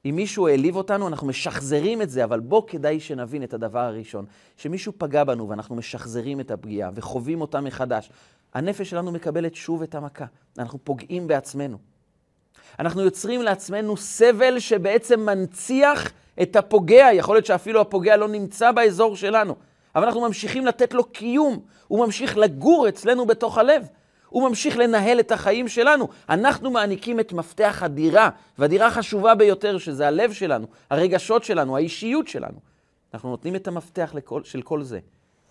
אם 0.05 0.15
מישהו 0.15 0.47
העליב 0.47 0.75
אותנו, 0.75 1.07
אנחנו 1.07 1.27
משחזרים 1.27 2.01
את 2.01 2.09
זה, 2.09 2.23
אבל 2.23 2.39
בוא 2.39 2.67
כדאי 2.67 2.99
שנבין 2.99 3.43
את 3.43 3.53
הדבר 3.53 3.79
הראשון. 3.79 4.25
שמישהו 4.57 4.93
פגע 4.97 5.23
בנו 5.23 5.49
ואנחנו 5.49 5.75
משחזרים 5.75 6.39
את 6.39 6.51
הפגיעה 6.51 6.91
וחווים 6.95 7.41
אותה 7.41 7.61
מחדש. 7.61 8.09
הנפש 8.53 8.89
שלנו 8.89 9.11
מקבלת 9.11 9.55
שוב 9.55 9.81
את 9.81 9.95
המכה. 9.95 10.25
אנחנו 10.57 10.79
פוגעים 10.83 11.27
בעצמנו. 11.27 11.77
אנחנו 12.79 13.01
יוצרים 13.01 13.41
לעצמנו 13.41 13.97
סבל 13.97 14.59
שבעצם 14.59 15.19
מנציח 15.19 16.11
את 16.41 16.55
הפוגע. 16.55 17.07
יכול 17.13 17.35
להיות 17.35 17.45
שאפילו 17.45 17.81
הפוגע 17.81 18.17
לא 18.17 18.27
נמצא 18.27 18.71
באזור 18.71 19.15
שלנו. 19.15 19.55
אבל 19.95 20.05
אנחנו 20.05 20.21
ממשיכים 20.21 20.65
לתת 20.65 20.93
לו 20.93 21.03
קיום, 21.03 21.59
הוא 21.87 22.05
ממשיך 22.05 22.37
לגור 22.37 22.89
אצלנו 22.89 23.25
בתוך 23.25 23.57
הלב. 23.57 23.87
הוא 24.29 24.49
ממשיך 24.49 24.77
לנהל 24.77 25.19
את 25.19 25.31
החיים 25.31 25.67
שלנו. 25.67 26.07
אנחנו 26.29 26.71
מעניקים 26.71 27.19
את 27.19 27.33
מפתח 27.33 27.79
הדירה, 27.83 28.29
והדירה 28.57 28.87
החשובה 28.87 29.35
ביותר, 29.35 29.77
שזה 29.77 30.07
הלב 30.07 30.33
שלנו, 30.33 30.67
הרגשות 30.89 31.43
שלנו, 31.43 31.77
האישיות 31.77 32.27
שלנו. 32.27 32.57
אנחנו 33.13 33.29
נותנים 33.29 33.55
את 33.55 33.67
המפתח 33.67 34.11
לכל, 34.15 34.43
של 34.43 34.61
כל 34.61 34.83
זה 34.83 34.99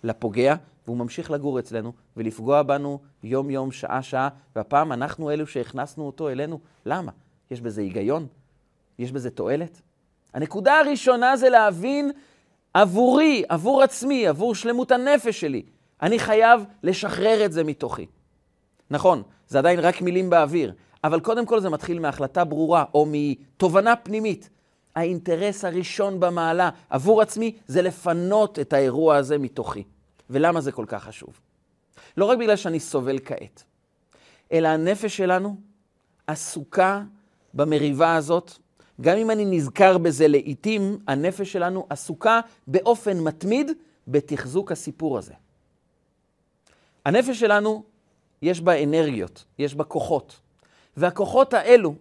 לפוגע, 0.04 0.54
והוא 0.86 0.96
ממשיך 0.96 1.30
לגור 1.30 1.58
אצלנו 1.58 1.92
ולפגוע 2.16 2.62
בנו 2.62 2.98
יום-יום, 3.22 3.72
שעה-שעה, 3.72 4.28
והפעם 4.56 4.92
אנחנו 4.92 5.30
אלו 5.30 5.46
שהכנסנו 5.46 6.06
אותו 6.06 6.28
אלינו. 6.28 6.60
למה? 6.86 7.12
יש 7.50 7.60
בזה 7.60 7.80
היגיון? 7.80 8.26
יש 8.98 9.12
בזה 9.12 9.30
תועלת? 9.30 9.80
הנקודה 10.34 10.78
הראשונה 10.78 11.36
זה 11.36 11.48
להבין 11.48 12.10
עבורי, 12.74 13.42
עבור 13.48 13.82
עצמי, 13.82 14.26
עבור 14.26 14.54
שלמות 14.54 14.90
הנפש 14.90 15.40
שלי. 15.40 15.62
אני 16.02 16.18
חייב 16.18 16.64
לשחרר 16.82 17.44
את 17.44 17.52
זה 17.52 17.64
מתוכי. 17.64 18.06
נכון, 18.90 19.22
זה 19.48 19.58
עדיין 19.58 19.80
רק 19.80 20.02
מילים 20.02 20.30
באוויר, 20.30 20.72
אבל 21.04 21.20
קודם 21.20 21.46
כל 21.46 21.60
זה 21.60 21.70
מתחיל 21.70 21.98
מהחלטה 21.98 22.44
ברורה 22.44 22.84
או 22.94 23.06
מתובנה 23.08 23.96
פנימית. 23.96 24.50
האינטרס 24.94 25.64
הראשון 25.64 26.20
במעלה 26.20 26.70
עבור 26.90 27.22
עצמי 27.22 27.56
זה 27.66 27.82
לפנות 27.82 28.58
את 28.58 28.72
האירוע 28.72 29.16
הזה 29.16 29.38
מתוכי. 29.38 29.84
ולמה 30.30 30.60
זה 30.60 30.72
כל 30.72 30.84
כך 30.88 31.04
חשוב? 31.04 31.40
לא 32.16 32.24
רק 32.24 32.38
בגלל 32.38 32.56
שאני 32.56 32.80
סובל 32.80 33.18
כעת, 33.24 33.64
אלא 34.52 34.68
הנפש 34.68 35.16
שלנו 35.16 35.56
עסוקה 36.26 37.02
במריבה 37.54 38.16
הזאת 38.16 38.52
גם 39.00 39.16
אם 39.16 39.30
אני 39.30 39.44
נזכר 39.44 39.98
בזה 39.98 40.28
לעיתים, 40.28 40.98
הנפש 41.06 41.52
שלנו 41.52 41.86
עסוקה 41.90 42.40
באופן 42.66 43.20
מתמיד 43.20 43.70
בתחזוק 44.08 44.72
הסיפור 44.72 45.18
הזה. 45.18 45.34
הנפש 47.04 47.40
שלנו, 47.40 47.82
יש 48.42 48.60
בה 48.60 48.82
אנרגיות, 48.82 49.44
יש 49.58 49.74
בה 49.74 49.84
כוחות, 49.84 50.40
והכוחות 50.96 51.54
האלו 51.54 51.94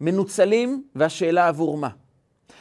מנוצלים, 0.00 0.84
והשאלה 0.94 1.48
עבור 1.48 1.78
מה. 1.78 1.88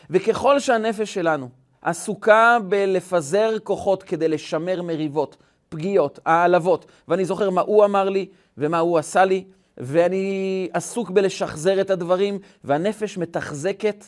וככל 0.09 0.59
שהנפש 0.59 1.13
שלנו 1.13 1.49
עסוקה 1.81 2.57
בלפזר 2.69 3.59
כוחות 3.63 4.03
כדי 4.03 4.27
לשמר 4.27 4.81
מריבות, 4.81 5.37
פגיעות, 5.69 6.19
העלבות, 6.25 6.85
ואני 7.07 7.25
זוכר 7.25 7.49
מה 7.49 7.61
הוא 7.61 7.85
אמר 7.85 8.09
לי 8.09 8.27
ומה 8.57 8.79
הוא 8.79 8.97
עשה 8.97 9.25
לי, 9.25 9.43
ואני 9.77 10.69
עסוק 10.73 11.09
בלשחזר 11.09 11.81
את 11.81 11.89
הדברים, 11.89 12.39
והנפש 12.63 13.17
מתחזקת 13.17 14.05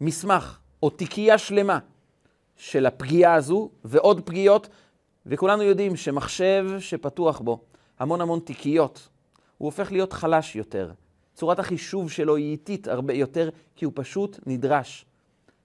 מסמך 0.00 0.58
או 0.82 0.90
תיקייה 0.90 1.38
שלמה 1.38 1.78
של 2.56 2.86
הפגיעה 2.86 3.34
הזו 3.34 3.70
ועוד 3.84 4.20
פגיעות, 4.20 4.68
וכולנו 5.26 5.62
יודעים 5.62 5.96
שמחשב 5.96 6.66
שפתוח 6.78 7.40
בו 7.40 7.60
המון 7.98 8.20
המון 8.20 8.40
תיקיות, 8.40 9.08
הוא 9.58 9.66
הופך 9.66 9.92
להיות 9.92 10.12
חלש 10.12 10.56
יותר. 10.56 10.90
צורת 11.34 11.58
החישוב 11.58 12.10
שלו 12.10 12.36
היא 12.36 12.50
איטית 12.50 12.88
הרבה 12.88 13.14
יותר, 13.14 13.48
כי 13.76 13.84
הוא 13.84 13.92
פשוט 13.96 14.38
נדרש 14.46 15.06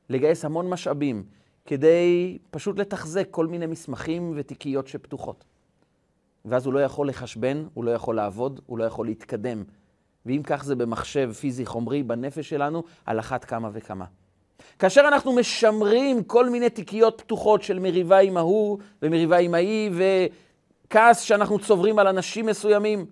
לגייס 0.09 0.45
המון 0.45 0.69
משאבים 0.69 1.23
כדי 1.65 2.37
פשוט 2.51 2.79
לתחזק 2.79 3.27
כל 3.31 3.47
מיני 3.47 3.65
מסמכים 3.65 4.33
ותיקיות 4.35 4.87
שפתוחות. 4.87 5.45
ואז 6.45 6.65
הוא 6.65 6.73
לא 6.73 6.79
יכול 6.79 7.09
לחשבן, 7.09 7.65
הוא 7.73 7.83
לא 7.83 7.91
יכול 7.91 8.15
לעבוד, 8.15 8.61
הוא 8.65 8.77
לא 8.77 8.83
יכול 8.83 9.05
להתקדם. 9.05 9.63
ואם 10.25 10.41
כך 10.43 10.63
זה 10.63 10.75
במחשב 10.75 11.31
פיזי 11.31 11.65
חומרי, 11.65 12.03
בנפש 12.03 12.49
שלנו, 12.49 12.83
על 13.05 13.19
אחת 13.19 13.45
כמה 13.45 13.69
וכמה. 13.73 14.05
כאשר 14.79 15.01
אנחנו 15.07 15.35
משמרים 15.35 16.23
כל 16.23 16.49
מיני 16.49 16.69
תיקיות 16.69 17.21
פתוחות 17.21 17.61
של 17.61 17.79
מריבה 17.79 18.17
עם 18.17 18.37
ההוא 18.37 18.77
ומריבה 19.01 19.37
עם 19.37 19.53
ההיא 19.53 19.91
וכעס 20.87 21.21
שאנחנו 21.21 21.59
צוברים 21.59 21.99
על 21.99 22.07
אנשים 22.07 22.45
מסוימים, 22.45 23.05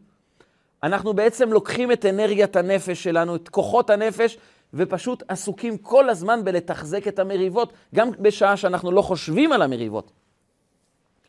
אנחנו 0.87 1.13
בעצם 1.13 1.53
לוקחים 1.53 1.91
את 1.91 2.05
אנרגיית 2.05 2.55
הנפש 2.55 3.03
שלנו, 3.03 3.35
את 3.35 3.49
כוחות 3.49 3.89
הנפש, 3.89 4.37
ופשוט 4.73 5.23
עסוקים 5.27 5.77
כל 5.77 6.09
הזמן 6.09 6.43
בלתחזק 6.43 7.07
את 7.07 7.19
המריבות, 7.19 7.73
גם 7.95 8.11
בשעה 8.19 8.57
שאנחנו 8.57 8.91
לא 8.91 9.01
חושבים 9.01 9.51
על 9.51 9.61
המריבות. 9.61 10.11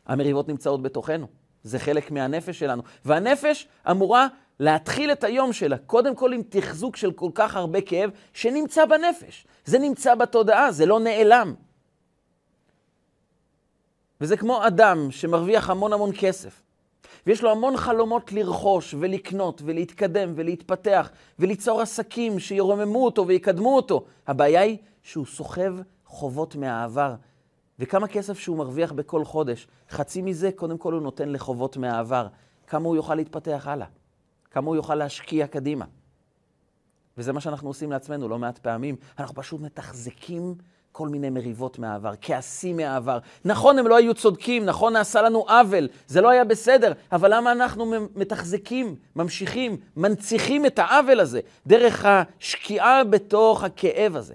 המריבות 0.07 0.49
נמצאות 0.49 0.83
בתוכנו. 0.83 1.27
זה 1.63 1.79
חלק 1.79 2.11
מהנפש 2.11 2.59
שלנו. 2.59 2.83
והנפש 3.05 3.69
אמורה 3.91 4.27
להתחיל 4.61 5.13
את 5.13 5.25
היום 5.25 5.53
שלה, 5.53 5.79
קודם 5.79 6.15
כל 6.15 6.33
עם 6.33 6.43
תחזוק 6.49 6.97
של 6.97 7.13
כל 7.13 7.31
כך 7.35 7.57
הרבה 7.57 7.81
כאב 7.81 8.11
שנמצא 8.33 8.85
בנפש. 8.85 9.47
זה 9.65 9.79
נמצא 9.79 10.15
בתודעה, 10.15 10.73
זה 10.73 10.87
לא 10.87 11.01
נעלם. 11.01 11.55
וזה 14.21 14.37
כמו 14.37 14.67
אדם 14.67 15.11
שמרוויח 15.11 15.71
המון 15.71 15.93
המון 15.93 16.11
כסף, 16.19 16.63
ויש 17.29 17.43
לו 17.43 17.51
המון 17.51 17.77
חלומות 17.77 18.33
לרכוש 18.33 18.95
ולקנות 18.99 19.63
ולהתקדם 19.65 20.33
ולהתפתח 20.35 21.11
וליצור 21.39 21.81
עסקים 21.81 22.39
שירוממו 22.39 23.05
אותו 23.05 23.27
ויקדמו 23.27 23.77
אותו. 23.77 24.05
הבעיה 24.27 24.61
היא 24.61 24.79
שהוא 25.03 25.27
סוחב 25.27 25.75
חובות 26.07 26.57
מהעבר, 26.57 27.15
וכמה 27.79 28.09
כסף 28.09 28.39
שהוא 28.39 28.59
מרוויח 28.59 28.93
בכל 28.93 29.25
חודש. 29.25 29.67
חצי 29.91 30.23
מזה, 30.23 30.51
קודם 30.57 30.79
כל 30.79 30.93
הוא 30.93 31.03
נותן 31.03 31.29
לחובות 31.29 31.77
מהעבר. 31.77 32.27
כמה 32.67 32.89
הוא 32.89 32.97
יוכל 32.97 33.15
להתפתח 33.15 33.67
הלאה. 33.67 33.87
כמה 34.51 34.67
הוא 34.67 34.77
יוכל 34.77 34.95
להשקיע 34.95 35.47
קדימה. 35.47 35.85
וזה 37.19 37.33
מה 37.33 37.41
שאנחנו 37.41 37.69
עושים 37.69 37.91
לעצמנו 37.91 38.29
לא 38.29 38.39
מעט 38.39 38.59
פעמים. 38.59 38.97
אנחנו 39.19 39.35
פשוט 39.35 39.61
מתחזקים 39.61 40.55
כל 40.93 41.09
מיני 41.09 41.31
מריבות 41.31 41.79
מהעבר, 41.79 42.13
כעסים 42.21 42.77
מהעבר. 42.77 43.19
נכון, 43.45 43.79
הם 43.79 43.87
לא 43.87 43.97
היו 43.97 44.15
צודקים, 44.15 44.65
נכון, 44.65 44.93
נעשה 44.93 45.23
לנו 45.23 45.39
עוול, 45.39 45.89
זה 46.07 46.21
לא 46.21 46.29
היה 46.29 46.45
בסדר, 46.45 46.93
אבל 47.13 47.35
למה 47.35 47.53
אנחנו 47.53 47.93
מתחזקים, 48.17 48.97
ממשיכים, 49.17 49.77
מנציחים 49.97 50.67
את 50.67 50.79
העוול 50.79 51.21
הזה 51.21 51.41
דרך 51.67 52.05
השקיעה 52.05 53.05
בתוך 53.05 53.65
הכאב 53.65 54.17
הזה? 54.17 54.35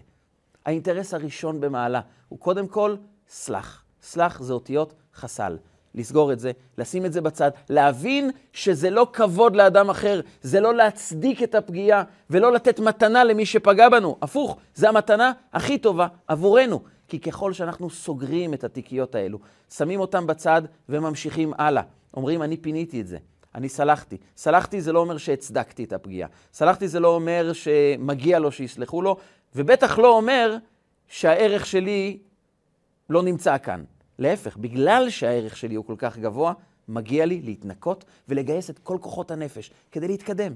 האינטרס 0.66 1.14
הראשון 1.14 1.62
במעלה 1.62 2.02
הוא 2.30 2.40
קודם 2.40 2.68
כל 2.68 2.96
סלח. 3.30 3.84
סלח 4.02 4.42
זה 4.42 4.54
אותיות 4.54 4.94
חסל. 5.16 5.58
לסגור 5.96 6.34
את 6.34 6.40
זה, 6.40 6.52
לשים 6.78 7.06
את 7.06 7.14
זה 7.14 7.22
בצד, 7.22 7.52
להבין 7.70 8.32
שזה 8.54 8.90
לא 8.90 9.08
כבוד 9.14 9.56
לאדם 9.56 9.90
אחר, 9.90 10.22
זה 10.42 10.60
לא 10.60 10.76
להצדיק 10.76 11.44
את 11.44 11.56
הפגיעה 11.56 12.04
ולא 12.30 12.54
לתת 12.54 12.80
מתנה 12.80 13.24
למי 13.24 13.46
שפגע 13.46 13.90
בנו. 13.90 14.18
הפוך, 14.22 14.58
זה 14.76 14.90
המתנה 14.90 15.32
הכי 15.54 15.78
טובה 15.78 16.08
עבורנו. 16.28 16.80
כי 17.08 17.20
ככל 17.20 17.54
שאנחנו 17.54 17.90
סוגרים 17.90 18.54
את 18.54 18.64
התיקיות 18.64 19.16
האלו, 19.16 19.40
שמים 19.70 20.00
אותם 20.00 20.28
בצד 20.28 20.62
וממשיכים 20.90 21.54
הלאה, 21.58 21.84
אומרים, 22.14 22.44
אני 22.44 22.58
פיניתי 22.58 23.02
את 23.02 23.08
זה, 23.08 23.18
אני 23.56 23.70
סלחתי. 23.70 24.18
סלחתי 24.38 24.82
זה 24.82 24.92
לא 24.92 25.00
אומר 25.00 25.18
שהצדקתי 25.18 25.84
את 25.84 25.94
הפגיעה. 25.94 26.30
סלחתי 26.54 26.88
זה 26.88 27.00
לא 27.00 27.16
אומר 27.16 27.54
שמגיע 27.54 28.40
לו 28.40 28.52
שיסלחו 28.52 29.02
לו, 29.02 29.18
ובטח 29.56 30.00
לא 30.00 30.18
אומר 30.18 30.58
שהערך 31.08 31.66
שלי 31.66 32.18
לא 33.10 33.24
נמצא 33.24 33.58
כאן. 33.58 33.84
להפך, 34.20 34.58
בגלל 34.58 35.10
שהערך 35.10 35.58
שלי 35.58 35.76
הוא 35.76 35.86
כל 35.86 35.96
כך 35.98 36.18
גבוה, 36.18 36.54
מגיע 36.88 37.26
לי 37.26 37.42
להתנקות 37.42 38.06
ולגייס 38.30 38.70
את 38.70 38.80
כל 38.80 38.98
כוחות 39.02 39.32
הנפש 39.32 39.72
כדי 39.92 40.08
להתקדם. 40.08 40.54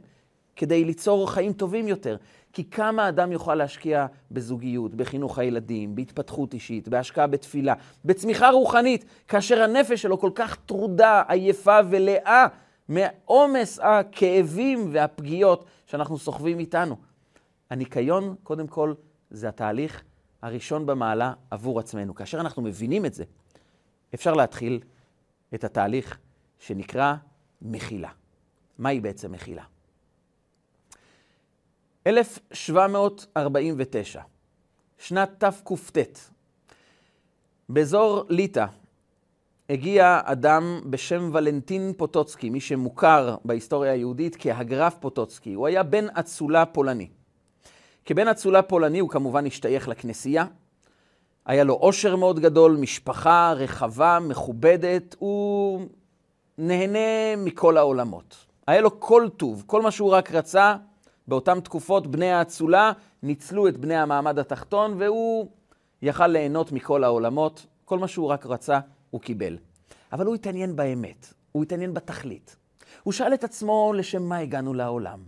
כדי 0.58 0.86
ליצור 0.86 1.32
חיים 1.32 1.54
טובים 1.54 1.88
יותר. 1.88 2.18
כי 2.54 2.70
כמה 2.70 3.10
אדם 3.10 3.32
יוכל 3.32 3.56
להשקיע 3.56 4.06
בזוגיות, 4.32 4.96
בחינוך 4.96 5.40
הילדים, 5.40 5.96
בהתפתחות 5.96 6.54
אישית, 6.54 6.88
בהשקעה 6.88 7.28
בתפילה, 7.28 7.74
בצמיחה 8.06 8.50
רוחנית, 8.50 9.06
כאשר 9.28 9.62
הנפש 9.62 10.02
שלו 10.02 10.20
כל 10.20 10.32
כך 10.36 10.56
טרודה, 10.56 11.24
עייפה 11.28 11.80
ולאה 11.90 12.46
מעומס 12.90 13.80
הכאבים 13.84 14.90
והפגיעות 14.92 15.66
שאנחנו 15.86 16.18
סוחבים 16.18 16.60
איתנו. 16.60 16.96
הניקיון, 17.70 18.36
קודם 18.44 18.68
כל, 18.68 18.94
זה 19.30 19.48
התהליך 19.48 20.04
הראשון 20.42 20.86
במעלה 20.86 21.34
עבור 21.52 21.80
עצמנו. 21.80 22.16
כאשר 22.16 22.40
אנחנו 22.40 22.62
מבינים 22.62 23.06
את 23.06 23.14
זה, 23.14 23.24
אפשר 24.14 24.34
להתחיל 24.34 24.82
את 25.54 25.64
התהליך 25.64 26.18
שנקרא 26.60 27.16
מחילה. 27.62 28.10
מהי 28.78 29.00
בעצם 29.00 29.32
מחילה? 29.32 29.64
1749, 32.08 34.22
שנת 34.98 35.44
תקט, 35.44 36.20
באזור 37.70 38.26
ליטא, 38.30 38.66
הגיע 39.70 40.22
אדם 40.24 40.82
בשם 40.90 41.30
ולנטין 41.34 41.94
פוטוצקי, 41.98 42.50
מי 42.50 42.60
שמוכר 42.60 43.36
בהיסטוריה 43.46 43.92
היהודית 43.92 44.36
כהגרף 44.40 44.96
פוטוצקי. 45.00 45.54
הוא 45.54 45.68
היה 45.68 45.84
בן 45.84 46.10
אצולה 46.10 46.66
פולני. 46.66 47.10
כבן 48.06 48.28
אצולה 48.28 48.62
פולני 48.62 49.00
הוא 49.00 49.10
כמובן 49.10 49.46
השתייך 49.46 49.88
לכנסייה. 49.88 50.46
היה 51.48 51.64
לו 51.64 51.74
עושר 51.74 52.16
מאוד 52.16 52.40
גדול, 52.40 52.78
משפחה 52.78 53.54
רחבה, 53.56 54.20
מכובדת, 54.22 55.16
הוא 55.20 55.82
נהנה 56.58 57.36
מכל 57.38 57.78
העולמות. 57.78 58.36
היה 58.68 58.82
לו 58.82 59.00
כל 59.00 59.28
טוב, 59.38 59.64
כל 59.66 59.82
מה 59.82 59.92
שהוא 59.92 60.10
רק 60.10 60.32
רצה. 60.32 60.76
באותן 61.28 61.60
תקופות 61.60 62.08
בני 62.08 62.32
האצולה 62.32 62.92
ניצלו 63.24 63.68
את 63.68 63.78
בני 63.78 63.96
המעמד 63.96 64.40
התחתון, 64.40 64.96
והוא 64.98 65.48
יכל 66.02 66.28
ליהנות 66.28 66.72
מכל 66.72 67.04
העולמות. 67.04 67.66
כל 67.86 68.00
מה 68.00 68.08
שהוא 68.08 68.28
רק 68.28 68.46
רצה, 68.46 68.80
הוא 69.10 69.22
קיבל. 69.22 69.58
אבל 70.14 70.26
הוא 70.26 70.36
התעניין 70.36 70.76
באמת, 70.76 71.34
הוא 71.52 71.64
התעניין 71.64 71.94
בתכלית. 71.94 72.56
הוא 73.04 73.14
שאל 73.14 73.34
את 73.34 73.44
עצמו 73.44 73.94
לשם 73.96 74.24
מה 74.24 74.38
הגענו 74.38 74.74
לעולם? 74.74 75.20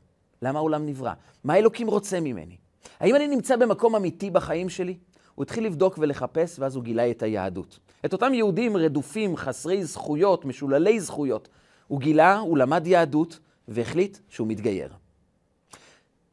למה 0.42 0.60
העולם 0.60 0.86
נברא? 0.86 1.14
מה 1.44 1.58
אלוקים 1.58 1.88
רוצה 1.88 2.20
ממני? 2.20 2.58
האם 3.00 3.16
אני 3.16 3.28
נמצא 3.28 3.56
במקום 3.56 3.96
אמיתי 3.96 4.32
בחיים 4.32 4.70
שלי? 4.70 4.98
הוא 5.40 5.44
התחיל 5.44 5.66
לבדוק 5.66 5.98
ולחפש, 5.98 6.60
ואז 6.60 6.76
הוא 6.76 6.84
גילה 6.84 7.12
את 7.12 7.24
היהדות. 7.24 7.80
את 8.06 8.14
אותם 8.14 8.34
יהודים 8.34 8.78
רדופים, 8.78 9.38
חסרי 9.38 9.86
זכויות, 9.86 10.46
משוללי 10.46 11.00
זכויות. 11.00 11.50
הוא 11.88 12.00
גילה, 12.00 12.40
הוא 12.40 12.58
למד 12.58 12.88
יהדות, 12.88 13.40
והחליט 13.68 14.18
שהוא 14.30 14.48
מתגייר. 14.48 14.94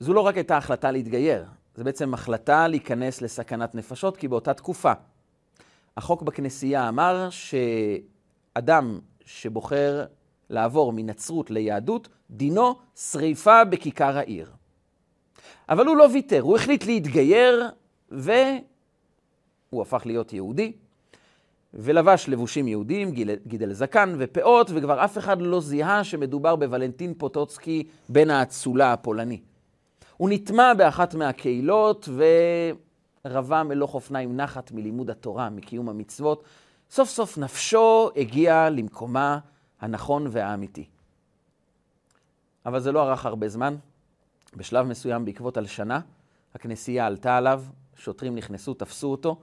זו 0.00 0.12
לא 0.12 0.20
רק 0.20 0.36
הייתה 0.36 0.56
החלטה 0.56 0.90
להתגייר, 0.90 1.44
זו 1.76 1.84
בעצם 1.84 2.14
החלטה 2.14 2.68
להיכנס 2.68 3.22
לסכנת 3.22 3.75
נפשות, 3.75 4.16
כי 4.16 4.28
באותה 4.28 4.54
תקופה 4.54 4.92
החוק 5.96 6.22
בכנסייה 6.22 6.88
אמר 6.88 7.28
שאדם 7.30 9.00
שבוחר 9.25 10.04
לעבור 10.50 10.92
מנצרות 10.92 11.50
ליהדות, 11.50 12.08
דינו 12.30 12.75
שריפה 12.96 13.64
בכיכר 13.64 14.18
העיר. 14.18 14.50
אבל 15.68 15.86
הוא 15.86 15.96
לא 15.96 16.08
ויתר, 16.12 16.40
הוא 16.40 16.56
החליט 16.56 16.86
להתגייר, 16.86 17.68
והוא 19.76 19.83
הפך 19.83 20.06
להיות 20.06 20.33
יהודי, 20.33 20.73
ולבש 21.75 22.28
לבושים 22.28 22.68
יהודיים, 22.68 23.11
גידל 23.47 23.73
זקן 23.73 24.14
ופאות, 24.18 24.71
וכבר 24.75 25.04
אף 25.04 25.18
אחד 25.18 25.42
לא 25.42 25.61
זיהה 25.61 26.04
שמדובר 26.04 26.56
בוולנטין 26.56 27.14
פוטוצקי 27.18 27.85
בן 28.09 28.30
האצולה 28.30 28.92
הפולני. 28.92 29.40
הוא 30.16 30.28
נטמע 30.33 30.75
באחת 30.75 31.14
מהקהילות, 31.14 32.09
ו... 32.12 32.25
רבה 33.26 33.62
מלוך 33.62 33.95
אופניים 33.95 34.37
נחת 34.37 34.73
מלימוד 34.73 35.11
התורה, 35.11 35.50
מקיום 35.50 35.88
המצוות. 35.88 36.45
סוף 36.90 37.09
סוף 37.09 37.38
נפשו 37.38 38.11
הגיעה 38.16 38.71
למקומה 38.71 39.38
הנכון 39.80 40.26
והאמיתי. 40.30 40.85
אבל 42.66 42.80
זה 42.80 42.92
לא 42.92 43.02
ארך 43.02 43.26
הרבה 43.26 43.49
זמן. 43.49 43.76
בשלב 44.56 44.87
מסוים, 44.87 45.25
בעקבות 45.25 45.56
הלשנה, 45.56 46.00
הכנסייה 46.54 47.06
עלתה 47.06 47.37
עליו, 47.37 47.62
שוטרים 47.97 48.35
נכנסו, 48.35 48.75
תפסו 48.75 49.11
אותו, 49.11 49.40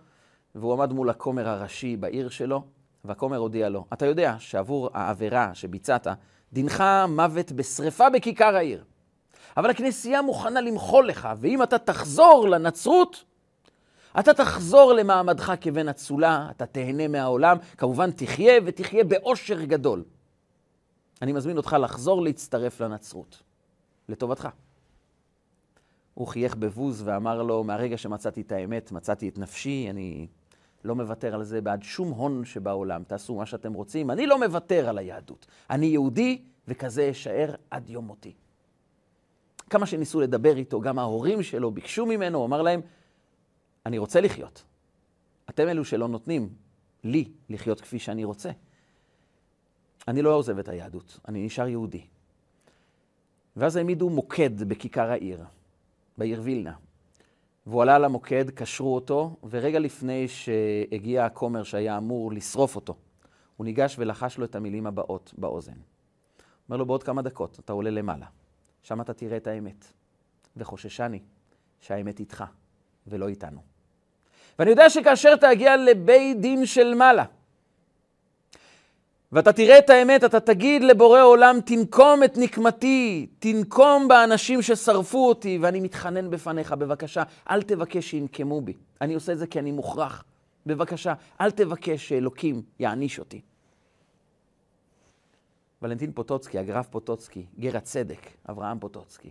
והוא 0.55 0.73
עמד 0.73 0.93
מול 0.93 1.09
הכומר 1.09 1.49
הראשי 1.49 1.97
בעיר 1.97 2.29
שלו, 2.29 2.63
והכומר 3.05 3.37
הודיע 3.37 3.69
לו, 3.69 3.85
אתה 3.93 4.05
יודע 4.05 4.35
שעבור 4.39 4.89
העבירה 4.93 5.55
שביצעת, 5.55 6.07
דינך 6.53 6.83
מוות 7.09 7.51
בשרפה 7.51 8.09
בכיכר 8.09 8.55
העיר. 8.55 8.83
אבל 9.57 9.69
הכנסייה 9.69 10.21
מוכנה 10.21 10.61
למחול 10.61 11.07
לך, 11.07 11.29
ואם 11.37 11.63
אתה 11.63 11.77
תחזור 11.77 12.47
לנצרות, 12.49 13.23
אתה 14.19 14.33
תחזור 14.33 14.93
למעמדך 14.93 15.53
כבן 15.61 15.89
אצולה, 15.89 16.47
אתה 16.51 16.65
תהנה 16.65 17.07
מהעולם, 17.07 17.57
כמובן 17.77 18.11
תחיה 18.11 18.53
ותחיה 18.65 19.03
באושר 19.03 19.63
גדול. 19.63 20.03
אני 21.21 21.31
מזמין 21.31 21.57
אותך 21.57 21.75
לחזור 21.79 22.21
להצטרף 22.21 22.81
לנצרות, 22.81 23.43
לטובתך. 24.09 24.47
הוא 26.13 26.27
חייך 26.27 26.55
בבוז 26.55 27.01
ואמר 27.05 27.43
לו, 27.43 27.63
מהרגע 27.63 27.97
שמצאתי 27.97 28.41
את 28.41 28.51
האמת, 28.51 28.91
מצאתי 28.91 29.29
את 29.29 29.37
נפשי, 29.37 29.87
אני 29.89 30.27
לא 30.83 30.95
מוותר 30.95 31.35
על 31.35 31.43
זה 31.43 31.61
בעד 31.61 31.83
שום 31.83 32.09
הון 32.09 32.45
שבעולם. 32.45 33.03
תעשו 33.03 33.35
מה 33.35 33.45
שאתם 33.45 33.73
רוצים, 33.73 34.11
אני 34.11 34.27
לא 34.27 34.39
מוותר 34.39 34.89
על 34.89 34.97
היהדות. 34.97 35.45
אני 35.69 35.85
יהודי, 35.85 36.41
וכזה 36.67 37.11
אשאר 37.11 37.55
עד 37.71 37.89
יום 37.89 38.07
מותי. 38.07 38.33
כמה 39.69 39.85
שניסו 39.85 40.21
לדבר 40.21 40.57
איתו, 40.57 40.81
גם 40.81 40.99
ההורים 40.99 41.43
שלו 41.43 41.71
ביקשו 41.71 42.05
ממנו, 42.05 42.37
הוא 42.37 42.45
אמר 42.45 42.61
להם, 42.61 42.81
אני 43.85 43.97
רוצה 43.97 44.21
לחיות. 44.21 44.63
אתם 45.49 45.67
אלו 45.67 45.85
שלא 45.85 46.07
נותנים 46.07 46.49
לי 47.03 47.31
לחיות 47.49 47.81
כפי 47.81 47.99
שאני 47.99 48.23
רוצה. 48.23 48.51
אני 50.07 50.21
לא 50.21 50.35
עוזב 50.35 50.59
את 50.59 50.67
היהדות, 50.67 51.19
אני 51.27 51.45
נשאר 51.45 51.67
יהודי. 51.67 52.05
ואז 53.55 53.75
העמידו 53.75 54.09
מוקד 54.09 54.63
בכיכר 54.63 55.11
העיר, 55.11 55.43
בעיר 56.17 56.41
וילנה. 56.43 56.73
והוא 57.67 57.81
עלה 57.81 57.99
למוקד, 57.99 58.49
קשרו 58.49 58.95
אותו, 58.95 59.35
ורגע 59.49 59.79
לפני 59.79 60.27
שהגיע 60.27 61.25
הכומר 61.25 61.63
שהיה 61.63 61.97
אמור 61.97 62.31
לשרוף 62.31 62.75
אותו, 62.75 62.95
הוא 63.57 63.65
ניגש 63.65 63.95
ולחש 63.99 64.37
לו 64.37 64.45
את 64.45 64.55
המילים 64.55 64.87
הבאות 64.87 65.33
באוזן. 65.37 65.77
אומר 66.69 66.77
לו, 66.77 66.85
בעוד 66.85 67.03
כמה 67.03 67.21
דקות 67.21 67.59
אתה 67.59 67.73
עולה 67.73 67.89
למעלה, 67.89 68.25
שם 68.83 69.01
אתה 69.01 69.13
תראה 69.13 69.37
את 69.37 69.47
האמת. 69.47 69.85
וחוששני 70.57 71.19
שהאמת 71.79 72.19
איתך 72.19 72.43
ולא 73.07 73.27
איתנו. 73.27 73.61
ואני 74.59 74.69
יודע 74.69 74.89
שכאשר 74.89 75.35
תגיע 75.35 75.77
לבית 75.77 76.39
דין 76.39 76.65
של 76.65 76.93
מעלה, 76.93 77.25
ואתה 79.33 79.53
תראה 79.53 79.79
את 79.79 79.89
האמת, 79.89 80.23
אתה 80.23 80.39
תגיד 80.39 80.83
לבורא 80.83 81.21
עולם, 81.21 81.59
תנקום 81.65 82.23
את 82.23 82.37
נקמתי, 82.37 83.27
תנקום 83.39 84.07
באנשים 84.07 84.61
ששרפו 84.61 85.27
אותי, 85.27 85.59
ואני 85.61 85.79
מתחנן 85.79 86.29
בפניך, 86.29 86.71
בבקשה, 86.71 87.23
אל 87.49 87.61
תבקש 87.61 88.09
שינקמו 88.09 88.61
בי. 88.61 88.73
אני 89.01 89.13
עושה 89.13 89.31
את 89.31 89.37
זה 89.37 89.47
כי 89.47 89.59
אני 89.59 89.71
מוכרח. 89.71 90.23
בבקשה, 90.65 91.13
אל 91.41 91.51
תבקש 91.51 92.09
שאלוקים 92.09 92.61
יעניש 92.79 93.19
אותי. 93.19 93.41
ולנטין 95.81 96.11
פוטוצקי, 96.11 96.59
הגרף 96.59 96.87
פוטוצקי, 96.87 97.45
גר 97.59 97.77
הצדק, 97.77 98.27
אברהם 98.49 98.79
פוטוצקי, 98.79 99.29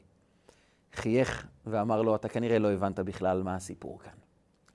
חייך 0.92 1.46
ואמר 1.66 2.02
לו, 2.02 2.14
אתה 2.16 2.28
כנראה 2.28 2.58
לא 2.58 2.72
הבנת 2.72 3.00
בכלל 3.00 3.42
מה 3.42 3.54
הסיפור 3.54 3.98
כאן. 3.98 4.12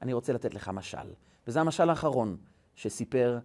אני 0.02 0.14
רוצה 0.14 0.34
לתת 0.34 0.54
לך 0.54 0.70
משל. 0.70 1.14
וזה 1.48 1.62
המשל 1.62 1.90
האחרון 1.90 2.38
שסיפר 2.76 3.40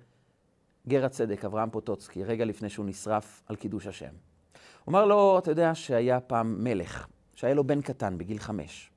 גר 0.89 1.05
הצדק, 1.05 1.45
אברהם 1.45 1.71
פוטוצקי, 1.71 2.25
רגע 2.25 2.45
לפני 2.45 2.69
שהוא 2.69 2.87
נשרף 2.87 3.43
על 3.47 3.57
קידוש 3.57 3.87
השם. 3.87 4.13
הוא 4.85 4.93
אמר 4.93 5.05
לו, 5.05 5.39
אתה 5.39 5.51
יודע 5.51 5.75
שהיה 5.75 6.21
פעם 6.21 6.65
מלך, 6.65 7.07
שהיה 7.35 7.55
לו 7.55 7.65
בן 7.65 7.81
קטן 7.81 8.19
בגיל 8.19 8.39
חמש. 8.39 8.91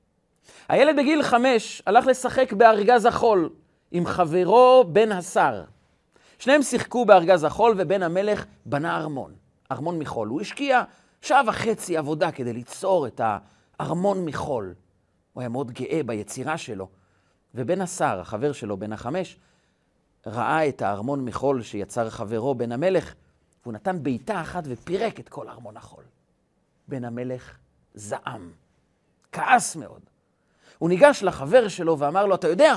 הילד 0.68 0.96
בגיל 0.96 1.22
חמש 1.22 1.82
הלך 1.86 2.06
לשחק 2.06 2.52
בארגז 2.52 3.06
החול 3.06 3.50
עם 3.90 4.06
חברו 4.06 4.84
בן 4.92 5.12
השר. 5.12 5.64
שניהם 6.38 6.62
שיחקו 6.62 7.04
בארגז 7.04 7.44
החול 7.44 7.74
ובן 7.78 8.02
המלך 8.02 8.46
בנה 8.66 8.96
ארמון, 8.96 9.34
ארמון 9.72 9.98
מחול. 9.98 10.28
הוא 10.28 10.40
השקיע 10.40 10.82
שעה 11.22 11.42
וחצי 11.46 11.96
עבודה 11.96 12.32
כדי 12.32 12.52
ליצור 12.52 13.06
את 13.06 13.20
הארמון 13.78 14.24
מחול. 14.24 14.74
הוא 15.32 15.40
היה 15.40 15.48
מאוד 15.48 15.70
גאה 15.70 16.00
ביצירה 16.06 16.58
שלו. 16.58 16.88
ובן 17.54 17.80
השר, 17.80 18.20
החבר 18.20 18.52
שלו, 18.52 18.76
בן 18.76 18.92
החמש, 18.92 19.38
ראה 20.26 20.68
את 20.68 20.82
הארמון 20.82 21.24
מחול 21.24 21.62
שיצר 21.62 22.10
חברו, 22.10 22.54
בן 22.54 22.72
המלך, 22.72 23.14
והוא 23.62 23.74
נתן 23.74 24.02
בעיטה 24.02 24.40
אחת 24.40 24.62
ופירק 24.66 25.20
את 25.20 25.28
כל 25.28 25.48
ארמון 25.48 25.76
החול. 25.76 26.04
בן 26.88 27.04
המלך 27.04 27.56
זעם, 27.94 28.50
כעס 29.32 29.76
מאוד. 29.76 30.00
הוא 30.78 30.88
ניגש 30.88 31.22
לחבר 31.22 31.68
שלו 31.68 31.98
ואמר 31.98 32.26
לו, 32.26 32.34
אתה 32.34 32.48
יודע, 32.48 32.74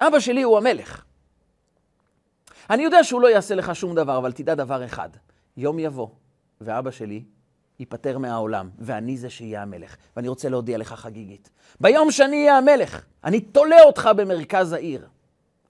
אבא 0.00 0.20
שלי 0.20 0.42
הוא 0.42 0.58
המלך. 0.58 1.04
אני 2.70 2.82
יודע 2.82 3.04
שהוא 3.04 3.20
לא 3.20 3.28
יעשה 3.28 3.54
לך 3.54 3.76
שום 3.76 3.94
דבר, 3.94 4.18
אבל 4.18 4.32
תדע 4.32 4.54
דבר 4.54 4.84
אחד, 4.84 5.08
יום 5.56 5.78
יבוא, 5.78 6.08
ואבא 6.60 6.90
שלי 6.90 7.24
ייפטר 7.78 8.18
מהעולם, 8.18 8.70
ואני 8.78 9.16
זה 9.16 9.30
שיהיה 9.30 9.62
המלך. 9.62 9.96
ואני 10.16 10.28
רוצה 10.28 10.48
להודיע 10.48 10.78
לך 10.78 10.92
חגיגית. 10.92 11.50
ביום 11.80 12.10
שאני 12.10 12.36
אהיה 12.36 12.58
המלך, 12.58 13.04
אני 13.24 13.40
תולה 13.40 13.82
אותך 13.82 14.10
במרכז 14.16 14.72
העיר. 14.72 15.08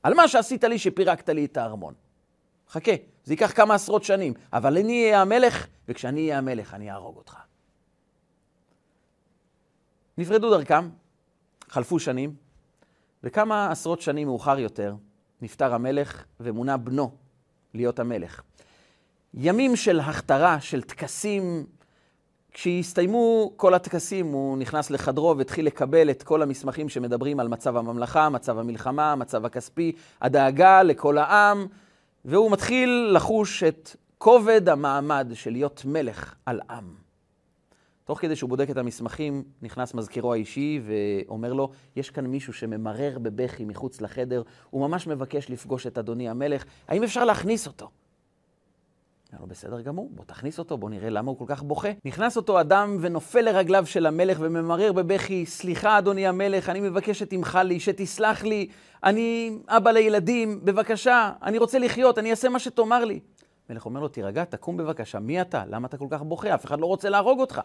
על 0.02 0.14
מה 0.14 0.28
שעשית 0.28 0.64
לי 0.64 0.78
שפירקת 0.78 1.28
לי 1.28 1.44
את 1.44 1.56
הארמון. 1.56 1.94
חכה, 2.68 2.92
זה 3.24 3.32
ייקח 3.32 3.52
כמה 3.52 3.74
עשרות 3.74 4.04
שנים, 4.04 4.34
אבל 4.52 4.76
אני 4.76 5.04
אהיה 5.04 5.20
המלך, 5.20 5.66
וכשאני 5.88 6.20
אהיה 6.20 6.38
המלך 6.38 6.74
אני 6.74 6.90
אהרוג 6.90 7.16
אותך. 7.16 7.36
נפרדו 10.18 10.50
דרכם, 10.50 10.88
חלפו 11.68 11.98
שנים, 11.98 12.34
וכמה 13.22 13.70
עשרות 13.70 14.00
שנים 14.00 14.28
מאוחר 14.28 14.58
יותר 14.58 14.94
נפטר 15.42 15.74
המלך 15.74 16.24
ומונה 16.40 16.76
בנו 16.76 17.10
להיות 17.74 17.98
המלך. 17.98 18.42
ימים 19.34 19.76
של 19.76 20.00
הכתרה, 20.00 20.60
של 20.60 20.82
טקסים, 20.82 21.66
כשהסתיימו 22.52 23.52
כל 23.56 23.74
הטקסים, 23.74 24.26
הוא 24.26 24.58
נכנס 24.58 24.90
לחדרו 24.90 25.34
והתחיל 25.38 25.66
לקבל 25.66 26.10
את 26.10 26.22
כל 26.22 26.42
המסמכים 26.42 26.88
שמדברים 26.88 27.40
על 27.40 27.48
מצב 27.48 27.76
הממלכה, 27.76 28.28
מצב 28.28 28.58
המלחמה, 28.58 29.16
מצב 29.16 29.44
הכספי, 29.44 29.92
הדאגה 30.22 30.82
לכל 30.82 31.18
העם, 31.18 31.66
והוא 32.24 32.50
מתחיל 32.50 33.10
לחוש 33.14 33.62
את 33.62 33.96
כובד 34.18 34.68
המעמד 34.68 35.30
של 35.34 35.50
להיות 35.50 35.82
מלך 35.84 36.34
על 36.46 36.60
עם. 36.70 36.94
תוך 38.04 38.20
כדי 38.20 38.36
שהוא 38.36 38.50
בודק 38.50 38.70
את 38.70 38.76
המסמכים, 38.76 39.42
נכנס 39.62 39.94
מזכירו 39.94 40.32
האישי 40.32 40.80
ואומר 40.84 41.52
לו, 41.52 41.70
יש 41.96 42.10
כאן 42.10 42.26
מישהו 42.26 42.52
שממרר 42.52 43.18
בבכי 43.18 43.64
מחוץ 43.64 44.00
לחדר, 44.00 44.42
הוא 44.70 44.88
ממש 44.88 45.06
מבקש 45.06 45.50
לפגוש 45.50 45.86
את 45.86 45.98
אדוני 45.98 46.28
המלך, 46.28 46.64
האם 46.88 47.02
אפשר 47.02 47.24
להכניס 47.24 47.66
אותו? 47.66 47.90
אמר 49.32 49.40
לו, 49.40 49.46
בסדר 49.46 49.80
גמור, 49.80 50.10
בוא 50.14 50.24
תכניס 50.24 50.58
אותו, 50.58 50.78
בוא 50.78 50.90
נראה 50.90 51.10
למה 51.10 51.30
הוא 51.30 51.38
כל 51.38 51.44
כך 51.48 51.62
בוכה. 51.62 51.88
נכנס 52.04 52.36
אותו 52.36 52.60
אדם 52.60 52.96
ונופל 53.00 53.40
לרגליו 53.40 53.86
של 53.86 54.06
המלך 54.06 54.38
וממרר 54.40 54.92
בבכי, 54.92 55.46
סליחה, 55.46 55.98
אדוני 55.98 56.26
המלך, 56.26 56.68
אני 56.68 56.80
מבקש 56.80 57.18
שתמחל 57.18 57.62
לי, 57.62 57.80
שתסלח 57.80 58.44
לי, 58.44 58.68
אני 59.04 59.58
אבא 59.68 59.90
לילדים, 59.90 60.60
בבקשה, 60.64 61.32
אני 61.42 61.58
רוצה 61.58 61.78
לחיות, 61.78 62.18
אני 62.18 62.30
אעשה 62.30 62.48
מה 62.48 62.58
שתאמר 62.58 63.04
לי. 63.04 63.20
המלך 63.68 63.84
אומר 63.84 64.00
לו, 64.00 64.08
תירגע, 64.08 64.44
תקום 64.44 64.76
בבקשה, 64.76 65.18
מי 65.18 65.40
אתה? 65.40 65.64
למה 65.68 65.86
אתה 65.86 65.96
כל 65.96 66.06
כך 66.10 66.22
בוכה? 66.22 66.54
אף 66.54 66.64
אחד 66.64 66.80
לא 66.80 66.86
רוצה 66.86 67.08
להרוג 67.08 67.40
אותך. 67.40 67.60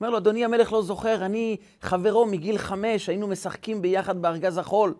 אומר 0.00 0.10
לו, 0.10 0.18
אדוני 0.18 0.44
המלך 0.44 0.72
לא 0.72 0.82
זוכר, 0.82 1.24
אני 1.24 1.56
חברו 1.80 2.26
מגיל 2.26 2.58
חמש, 2.58 3.08
היינו 3.08 3.26
משחקים 3.26 3.82
ביחד 3.82 4.22
בארגז 4.22 4.58
החול, 4.58 4.94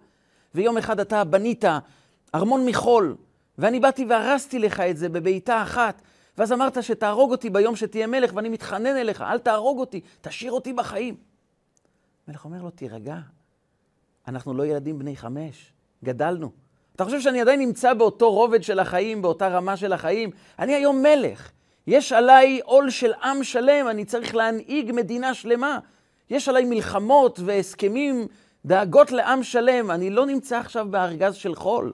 ויום 0.54 0.78
אחד 0.78 1.00
אתה 1.00 1.24
בנית 1.24 1.64
ארמון 2.34 2.66
מחול, 2.66 3.16
ואני 3.60 3.80
באתי 3.80 4.04
והרסתי 4.04 4.58
לך 4.58 4.80
את 4.80 4.96
זה 4.96 5.08
בבעיטה 5.08 5.62
אחת, 5.62 6.02
ואז 6.38 6.52
אמרת 6.52 6.82
שתהרוג 6.82 7.30
אותי 7.30 7.50
ביום 7.50 7.76
שתהיה 7.76 8.06
מלך, 8.06 8.30
ואני 8.34 8.48
מתחנן 8.48 8.96
אליך, 8.96 9.22
אל 9.22 9.38
תהרוג 9.38 9.78
אותי, 9.78 10.00
תשאיר 10.20 10.52
אותי 10.52 10.72
בחיים. 10.72 11.16
המלך 12.26 12.44
אומר 12.44 12.62
לו, 12.62 12.70
תירגע, 12.70 13.16
אנחנו 14.28 14.54
לא 14.54 14.66
ילדים 14.66 14.98
בני 14.98 15.16
חמש, 15.16 15.72
גדלנו. 16.04 16.50
אתה 16.96 17.04
חושב 17.04 17.20
שאני 17.20 17.40
עדיין 17.40 17.60
נמצא 17.60 17.94
באותו 17.94 18.32
רובד 18.32 18.62
של 18.62 18.78
החיים, 18.78 19.22
באותה 19.22 19.48
רמה 19.48 19.76
של 19.76 19.92
החיים? 19.92 20.30
אני 20.58 20.74
היום 20.74 21.02
מלך. 21.02 21.50
יש 21.86 22.12
עליי 22.12 22.60
עול 22.64 22.90
של 22.90 23.12
עם 23.12 23.44
שלם, 23.44 23.88
אני 23.88 24.04
צריך 24.04 24.34
להנהיג 24.34 24.92
מדינה 24.92 25.34
שלמה. 25.34 25.78
יש 26.30 26.48
עליי 26.48 26.64
מלחמות 26.64 27.40
והסכמים, 27.44 28.26
דאגות 28.64 29.12
לעם 29.12 29.42
שלם. 29.42 29.90
אני 29.90 30.10
לא 30.10 30.26
נמצא 30.26 30.58
עכשיו 30.58 30.86
בארגז 30.90 31.34
של 31.34 31.54
חול. 31.54 31.92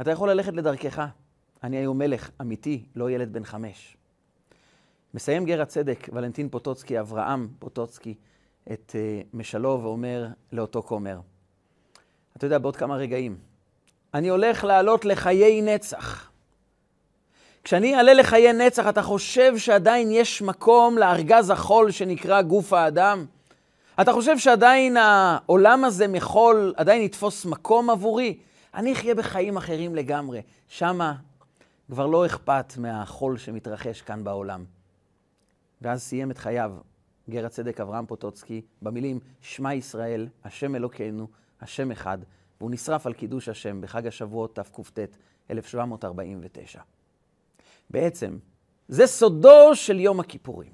אתה 0.00 0.10
יכול 0.10 0.30
ללכת 0.30 0.52
לדרכך. 0.52 1.06
אני 1.62 1.76
היום 1.76 1.98
מלך 1.98 2.30
אמיתי, 2.40 2.84
לא 2.96 3.10
ילד 3.10 3.32
בן 3.32 3.44
חמש. 3.44 3.96
מסיים 5.14 5.44
גר 5.44 5.62
הצדק, 5.62 6.08
ולנטין 6.12 6.48
פוטוצקי, 6.48 7.00
אברהם 7.00 7.48
פוטוצקי, 7.58 8.14
את 8.72 8.94
uh, 8.94 9.26
משלו 9.36 9.80
ואומר 9.82 10.26
לאותו 10.52 10.82
כומר, 10.82 11.20
אתה 12.36 12.46
יודע, 12.46 12.58
בעוד 12.58 12.76
כמה 12.76 12.96
רגעים, 12.96 13.36
אני 14.14 14.28
הולך 14.28 14.64
לעלות 14.64 15.04
לחיי 15.04 15.62
נצח. 15.62 16.30
כשאני 17.64 17.96
אעלה 17.96 18.14
לחיי 18.14 18.52
נצח, 18.52 18.88
אתה 18.88 19.02
חושב 19.02 19.58
שעדיין 19.58 20.10
יש 20.10 20.42
מקום 20.42 20.98
לארגז 20.98 21.50
החול 21.50 21.90
שנקרא 21.90 22.42
גוף 22.42 22.72
האדם? 22.72 23.26
אתה 24.00 24.12
חושב 24.12 24.38
שעדיין 24.38 24.96
העולם 24.96 25.84
הזה 25.84 26.08
מחול 26.08 26.74
עדיין 26.76 27.02
יתפוס 27.02 27.44
מקום 27.44 27.90
עבורי? 27.90 28.38
אני 28.74 28.92
אחיה 28.92 29.14
בחיים 29.14 29.56
אחרים 29.56 29.94
לגמרי. 29.94 30.42
שמה 30.68 31.14
כבר 31.90 32.06
לא 32.06 32.26
אכפת 32.26 32.72
מהחול 32.76 33.38
שמתרחש 33.38 34.02
כאן 34.02 34.24
בעולם. 34.24 34.64
ואז 35.82 36.02
סיים 36.02 36.30
את 36.30 36.38
חייו 36.38 36.72
גר 37.30 37.46
הצדק 37.46 37.80
אברהם 37.80 38.06
פוטוצקי 38.06 38.62
במילים 38.82 39.20
שמע 39.40 39.74
ישראל, 39.74 40.28
השם 40.44 40.74
אלוקינו, 40.74 41.26
השם 41.60 41.90
אחד, 41.90 42.18
והוא 42.60 42.70
נשרף 42.70 43.06
על 43.06 43.12
קידוש 43.12 43.48
השם 43.48 43.80
בחג 43.80 44.06
השבועות 44.06 44.56
תק"ט, 44.56 44.98
1749. 45.50 46.80
בעצם, 47.90 48.38
זה 48.88 49.06
סודו 49.06 49.74
של 49.74 50.00
יום 50.00 50.20
הכיפורים. 50.20 50.72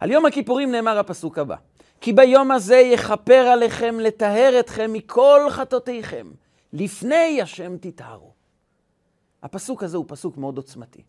על 0.00 0.10
יום 0.10 0.26
הכיפורים 0.26 0.72
נאמר 0.72 0.98
הפסוק 0.98 1.38
הבא: 1.38 1.56
כי 2.00 2.12
ביום 2.12 2.50
הזה 2.50 2.76
יכפר 2.76 3.48
עליכם 3.52 4.00
לטהר 4.00 4.60
אתכם 4.60 4.92
מכל 4.92 5.40
חטאותיכם, 5.50 6.26
לפני 6.72 7.42
השם 7.42 7.76
תטהרו. 7.80 8.32
הפסוק 9.42 9.82
הזה 9.82 9.96
הוא 9.96 10.04
פסוק 10.08 10.36
מאוד 10.36 10.56
עוצמתי. 10.56 11.02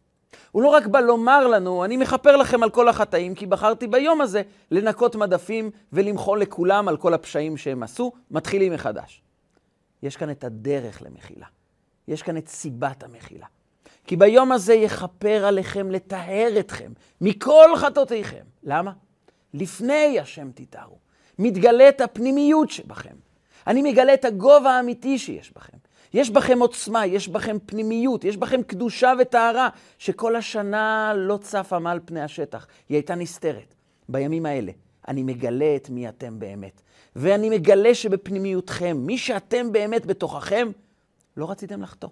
הוא 0.52 0.64
לא 0.64 0.68
רק 0.68 0.88
בא 0.88 1.00
לומר 1.00 1.48
לנו, 1.48 1.86
אני 1.86 1.98
מכפר 1.98 2.38
לכם 2.38 2.64
על 2.64 2.70
כל 2.70 2.90
החטאים, 2.90 3.36
כי 3.36 3.46
בחרתי 3.46 3.88
ביום 3.88 4.22
הזה 4.22 4.42
לנקות 4.72 5.16
מדפים 5.16 5.72
ולמחול 5.94 6.42
לכולם 6.42 6.88
על 6.88 6.98
כל 6.98 7.14
הפשעים 7.14 7.58
שהם 7.58 7.84
עשו, 7.84 8.12
מתחילים 8.32 8.74
מחדש. 8.74 9.22
יש 10.04 10.18
כאן 10.18 10.30
את 10.30 10.44
הדרך 10.44 11.02
למחילה. 11.02 11.46
יש 12.08 12.22
כאן 12.22 12.38
את 12.38 12.48
סיבת 12.48 13.04
המחילה. 13.04 13.46
כי 14.06 14.16
ביום 14.16 14.52
הזה 14.52 14.74
יכפר 14.74 15.46
עליכם 15.46 15.92
לטהר 15.92 16.60
אתכם 16.60 16.92
מכל 17.22 17.70
חטאותיכם. 17.78 18.44
למה? 18.64 18.92
לפני 19.54 20.20
השם 20.20 20.52
תטהרו. 20.56 20.98
מתגלית 21.40 22.02
הפנימיות 22.02 22.70
שבכם. 22.70 23.16
אני 23.68 23.82
מגלה 23.82 24.14
את 24.14 24.26
הגובה 24.26 24.72
האמיתי 24.72 25.20
שיש 25.20 25.54
בכם. 25.56 25.78
יש 26.14 26.30
בכם 26.30 26.60
עוצמה, 26.60 27.06
יש 27.06 27.28
בכם 27.28 27.58
פנימיות, 27.66 28.24
יש 28.24 28.38
בכם 28.38 28.64
קדושה 28.64 29.14
וטהרה, 29.20 29.70
שכל 29.98 30.36
השנה 30.36 31.14
לא 31.16 31.38
צפה 31.38 31.80
מעל 31.80 32.00
פני 32.06 32.22
השטח. 32.22 32.68
היא 32.90 32.96
הייתה 32.96 33.16
נסתרת. 33.16 33.76
בימים 34.10 34.46
האלה 34.46 34.72
אני 35.08 35.24
מגלה 35.24 35.76
את 35.76 35.90
מי 35.90 36.10
אתם 36.10 36.40
באמת. 36.40 36.82
ואני 37.16 37.50
מגלה 37.50 37.96
שבפנימיותכם, 37.96 38.98
מי 39.00 39.18
שאתם 39.18 39.72
באמת 39.72 40.06
בתוככם, 40.06 40.68
לא 41.38 41.52
רציתם 41.52 41.82
לחטוא. 41.82 42.10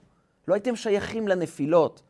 לא 0.48 0.54
הייתם 0.54 0.76
שייכים 0.76 1.28
לנפילות, 1.28 2.02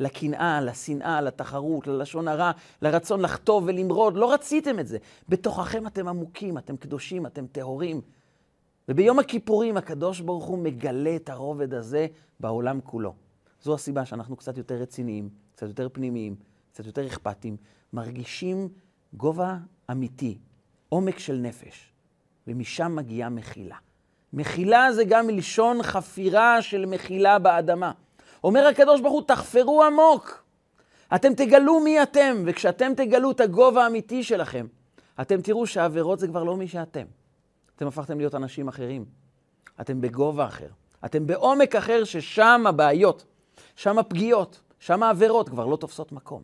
לקנאה, 0.00 0.60
לשנאה, 0.60 1.20
לתחרות, 1.20 1.86
ללשון 1.86 2.28
הרע, 2.28 2.50
לרצון 2.82 3.20
לחטוא 3.20 3.60
ולמרוד. 3.64 4.16
לא 4.16 4.32
רציתם 4.32 4.78
את 4.78 4.88
זה. 4.88 4.98
בתוככם 5.28 5.86
אתם 5.86 6.08
עמוקים, 6.08 6.58
אתם 6.58 6.76
קדושים, 6.76 7.26
אתם 7.26 7.46
טהורים. 7.46 8.00
וביום 8.88 9.18
הכיפורים 9.18 9.76
הקדוש 9.76 10.20
ברוך 10.20 10.44
הוא 10.44 10.58
מגלה 10.58 11.16
את 11.16 11.28
הרובד 11.28 11.74
הזה 11.74 12.06
בעולם 12.40 12.80
כולו. 12.80 13.14
זו 13.62 13.74
הסיבה 13.74 14.04
שאנחנו 14.04 14.36
קצת 14.36 14.58
יותר 14.58 14.74
רציניים, 14.74 15.28
קצת 15.54 15.66
יותר 15.66 15.88
פנימיים, 15.92 16.36
קצת 16.72 16.86
יותר 16.86 17.06
אכפתיים, 17.06 17.56
מרגישים 17.92 18.68
גובה 19.14 19.56
אמיתי, 19.90 20.38
עומק 20.88 21.18
של 21.18 21.36
נפש, 21.36 21.92
ומשם 22.46 22.96
מגיעה 22.96 23.28
מחילה. 23.28 23.76
מחילה 24.32 24.92
זה 24.92 25.04
גם 25.04 25.26
מלשון 25.26 25.82
חפירה 25.82 26.62
של 26.62 26.86
מחילה 26.86 27.38
באדמה. 27.38 27.92
אומר 28.44 28.66
הקדוש 28.66 29.00
ברוך 29.00 29.12
הוא, 29.12 29.22
תחפרו 29.22 29.84
עמוק. 29.84 30.44
אתם 31.14 31.34
תגלו 31.34 31.80
מי 31.80 32.02
אתם, 32.02 32.42
וכשאתם 32.46 32.92
תגלו 32.96 33.30
את 33.30 33.40
הגובה 33.40 33.84
האמיתי 33.84 34.22
שלכם, 34.22 34.66
אתם 35.20 35.40
תראו 35.40 35.66
שהעבירות 35.66 36.18
זה 36.18 36.28
כבר 36.28 36.44
לא 36.44 36.56
מי 36.56 36.68
שאתם. 36.68 37.04
אתם 37.76 37.86
הפכתם 37.86 38.18
להיות 38.18 38.34
אנשים 38.34 38.68
אחרים. 38.68 39.04
אתם 39.80 40.00
בגובה 40.00 40.46
אחר. 40.46 40.68
אתם 41.04 41.26
בעומק 41.26 41.76
אחר 41.76 42.04
ששם 42.04 42.64
הבעיות, 42.68 43.24
שם 43.76 43.98
הפגיעות, 43.98 44.60
שם 44.78 45.02
העבירות 45.02 45.48
כבר 45.48 45.66
לא 45.66 45.76
תופסות 45.76 46.12
מקום. 46.12 46.42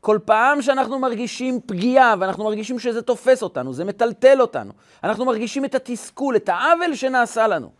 כל 0.00 0.18
פעם 0.24 0.62
שאנחנו 0.62 0.98
מרגישים 0.98 1.60
פגיעה 1.66 2.14
ואנחנו 2.20 2.44
מרגישים 2.44 2.78
שזה 2.78 3.02
תופס 3.02 3.42
אותנו, 3.42 3.72
זה 3.72 3.84
מטלטל 3.84 4.40
אותנו, 4.40 4.72
אנחנו 5.04 5.24
מרגישים 5.24 5.64
את 5.64 5.74
התסכול, 5.74 6.36
את 6.36 6.48
העוול 6.48 6.94
שנעשה 6.94 7.46
לנו, 7.46 7.72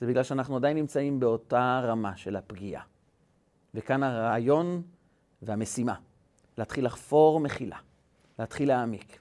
זה 0.00 0.06
בגלל 0.06 0.22
שאנחנו 0.22 0.56
עדיין 0.56 0.76
נמצאים 0.76 1.20
באותה 1.20 1.80
רמה 1.84 2.16
של 2.16 2.36
הפגיעה. 2.36 2.82
וכאן 3.74 4.02
הרעיון 4.02 4.82
והמשימה, 5.42 5.94
להתחיל 6.58 6.86
לחפור 6.86 7.40
מחילה, 7.40 7.76
להתחיל 8.38 8.68
להעמיק. 8.68 9.18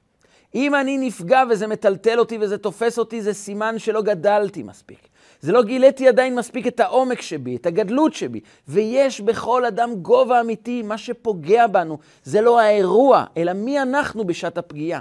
אם 0.57 0.75
אני 0.75 0.97
נפגע 0.97 1.43
וזה 1.49 1.67
מטלטל 1.67 2.19
אותי 2.19 2.37
וזה 2.41 2.57
תופס 2.57 2.99
אותי, 2.99 3.21
זה 3.21 3.33
סימן 3.33 3.79
שלא 3.79 4.01
גדלתי 4.01 4.63
מספיק. 4.63 5.07
זה 5.41 5.51
לא 5.51 5.63
גיליתי 5.63 6.07
עדיין 6.07 6.35
מספיק 6.35 6.67
את 6.67 6.79
העומק 6.79 7.21
שבי, 7.21 7.55
את 7.55 7.65
הגדלות 7.65 8.13
שבי. 8.13 8.39
ויש 8.67 9.21
בכל 9.21 9.65
אדם 9.65 9.95
גובה 9.95 10.41
אמיתי, 10.41 10.81
מה 10.81 10.97
שפוגע 10.97 11.67
בנו 11.67 11.97
זה 12.23 12.41
לא 12.41 12.59
האירוע, 12.59 13.25
אלא 13.37 13.53
מי 13.53 13.81
אנחנו 13.81 14.25
בשעת 14.25 14.57
הפגיעה. 14.57 14.99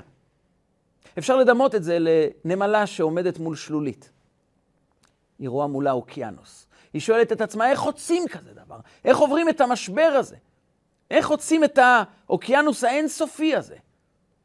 אפשר 1.19 1.37
לדמות 1.37 1.75
את 1.75 1.85
זה 1.85 1.99
לנמלה 2.01 2.87
שעומדת 2.87 3.38
מול 3.38 3.57
שלולית. 3.57 4.11
היא 5.38 5.49
רואה 5.49 5.66
מולה 5.66 5.92
אוקיינוס. 5.92 6.66
היא 6.92 7.01
שואלת 7.01 7.33
את 7.33 7.40
עצמה, 7.40 7.71
איך 7.71 7.79
חוצים 7.79 8.29
כזה 8.29 8.51
דבר? 8.64 8.79
איך 9.05 9.19
עוברים 9.19 9.49
את 9.49 9.61
המשבר 9.61 10.12
הזה? 10.19 10.37
איך 11.11 11.27
חוצים 11.27 11.64
את 11.64 11.79
האוקיינוס 11.79 12.85
האינסופי 12.85 13.57
הזה? 13.57 13.77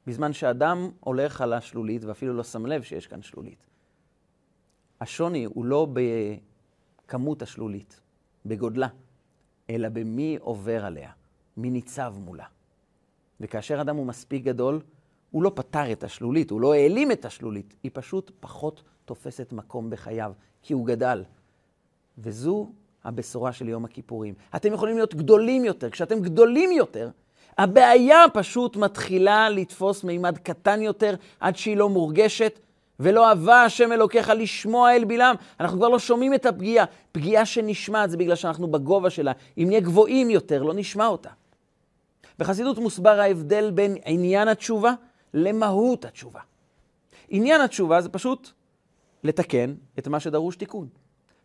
בזמן 0.08 0.34
שאדם 0.34 0.90
הולך 1.00 1.42
על 1.42 1.54
השלולית 1.54 2.04
ואפילו 2.04 2.34
לא 2.34 2.44
שם 2.44 2.66
לב 2.66 2.82
שיש 2.82 3.08
כאן 3.08 3.22
שלולית. 3.22 3.68
השוני 5.02 5.46
הוא 5.46 5.66
לא 5.66 5.88
בכמות 7.06 7.42
השלולית, 7.42 8.02
בגודלה, 8.46 8.88
אלא 9.70 9.90
במי 9.90 10.38
עובר 10.42 10.86
עליה, 10.86 11.12
מי 11.58 11.70
ניצב 11.70 12.16
מולה. 12.18 12.46
וכאשר 13.40 13.82
אדם 13.82 13.96
הוא 13.96 14.06
מספיק 14.06 14.44
גדול, 14.44 14.82
הוא 15.32 15.44
לא 15.44 15.52
פתר 15.56 15.92
את 15.92 16.04
השלולית, 16.04 16.52
הוא 16.52 16.62
לא 16.62 16.74
העלים 16.74 17.12
את 17.12 17.26
השלולית, 17.26 17.76
היא 17.84 17.92
פשוט 17.94 18.32
פחות 18.40 18.84
תופסת 19.06 19.52
מקום 19.52 19.90
בחייו, 19.90 20.34
כי 20.62 20.74
הוא 20.74 20.86
גדל. 20.86 21.24
וזו 22.18 22.72
הבשורה 23.04 23.54
של 23.54 23.70
יום 23.70 23.86
הכיפורים. 23.86 24.34
אתם 24.56 24.74
יכולים 24.74 24.96
להיות 24.96 25.16
גדולים 25.16 25.66
יותר. 25.66 25.90
כשאתם 25.90 26.22
גדולים 26.22 26.72
יותר, 26.72 27.10
הבעיה 27.58 28.26
פשוט 28.34 28.76
מתחילה 28.76 29.50
לתפוס 29.50 30.04
מימד 30.04 30.38
קטן 30.38 30.82
יותר 30.82 31.16
עד 31.40 31.56
שהיא 31.56 31.78
לא 31.78 31.90
מורגשת, 31.90 32.60
ולא 33.00 33.30
אהבה 33.30 33.64
השם 33.64 33.92
אלוקיך 33.92 34.32
לשמוע 34.36 34.96
אל 34.96 35.04
בלעם. 35.04 35.36
אנחנו 35.60 35.78
כבר 35.78 35.90
לא 35.90 36.00
שומעים 36.00 36.34
את 36.34 36.46
הפגיעה. 36.46 36.86
פגיעה 37.12 37.46
שנשמעת 37.46 38.10
זה 38.10 38.18
בגלל 38.18 38.36
שאנחנו 38.36 38.68
בגובה 38.68 39.10
שלה. 39.10 39.32
אם 39.58 39.64
נהיה 39.68 39.80
גבוהים 39.80 40.30
יותר, 40.30 40.64
לא 40.64 40.74
נשמע 40.74 41.08
אותה. 41.08 41.30
בחסידות 42.40 42.78
מוסבר 42.78 43.20
ההבדל 43.20 43.72
בין 43.72 43.96
עניין 44.06 44.48
התשובה 44.48 44.94
למהות 45.34 46.06
התשובה. 46.06 46.40
עניין 47.30 47.62
התשובה 47.62 48.02
זה 48.02 48.10
פשוט 48.10 48.50
לתקן 49.24 49.74
את 50.00 50.08
מה 50.08 50.20
שדרוש 50.20 50.56
תיקון. 50.56 50.88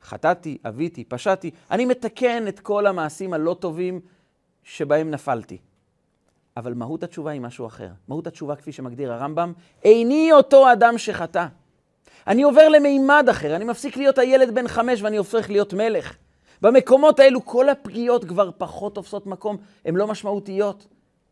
חטאתי, 0.03 0.59
אביתי, 0.69 1.05
פשעתי, 1.05 1.51
אני 1.71 1.85
מתקן 1.85 2.49
את 2.49 2.61
כל 2.61 2.87
המעשים 2.87 3.33
הלא 3.33 3.57
טובים 3.61 4.01
שבהם 4.65 5.11
נפלתי. 5.11 5.59
אבל 6.57 6.75
מהות 6.75 7.03
התשובה 7.03 7.31
היא 7.31 7.41
משהו 7.41 7.67
אחר. 7.67 7.89
מהות 8.09 8.27
התשובה, 8.27 8.57
כפי 8.57 8.73
שמגדיר 8.73 9.13
הרמב"ם, 9.13 9.53
איני 9.85 10.33
אותו 10.33 10.73
אדם 10.73 10.99
שחטא. 10.99 11.47
אני 12.27 12.43
עובר 12.43 12.69
למימד 12.69 13.27
אחר, 13.31 13.57
אני 13.57 13.65
מפסיק 13.65 13.97
להיות 13.97 14.19
הילד 14.19 14.55
בן 14.55 14.69
חמש 14.69 15.03
ואני 15.03 15.17
הופך 15.17 15.51
להיות 15.51 15.73
מלך. 15.73 16.17
במקומות 16.63 17.21
האלו 17.21 17.45
כל 17.45 17.69
הפגיעות 17.69 18.25
כבר 18.25 18.51
פחות 18.59 18.95
תופסות 18.95 19.27
מקום, 19.27 19.57
הן 19.85 19.95
לא 19.95 20.07
משמעותיות. 20.07 20.87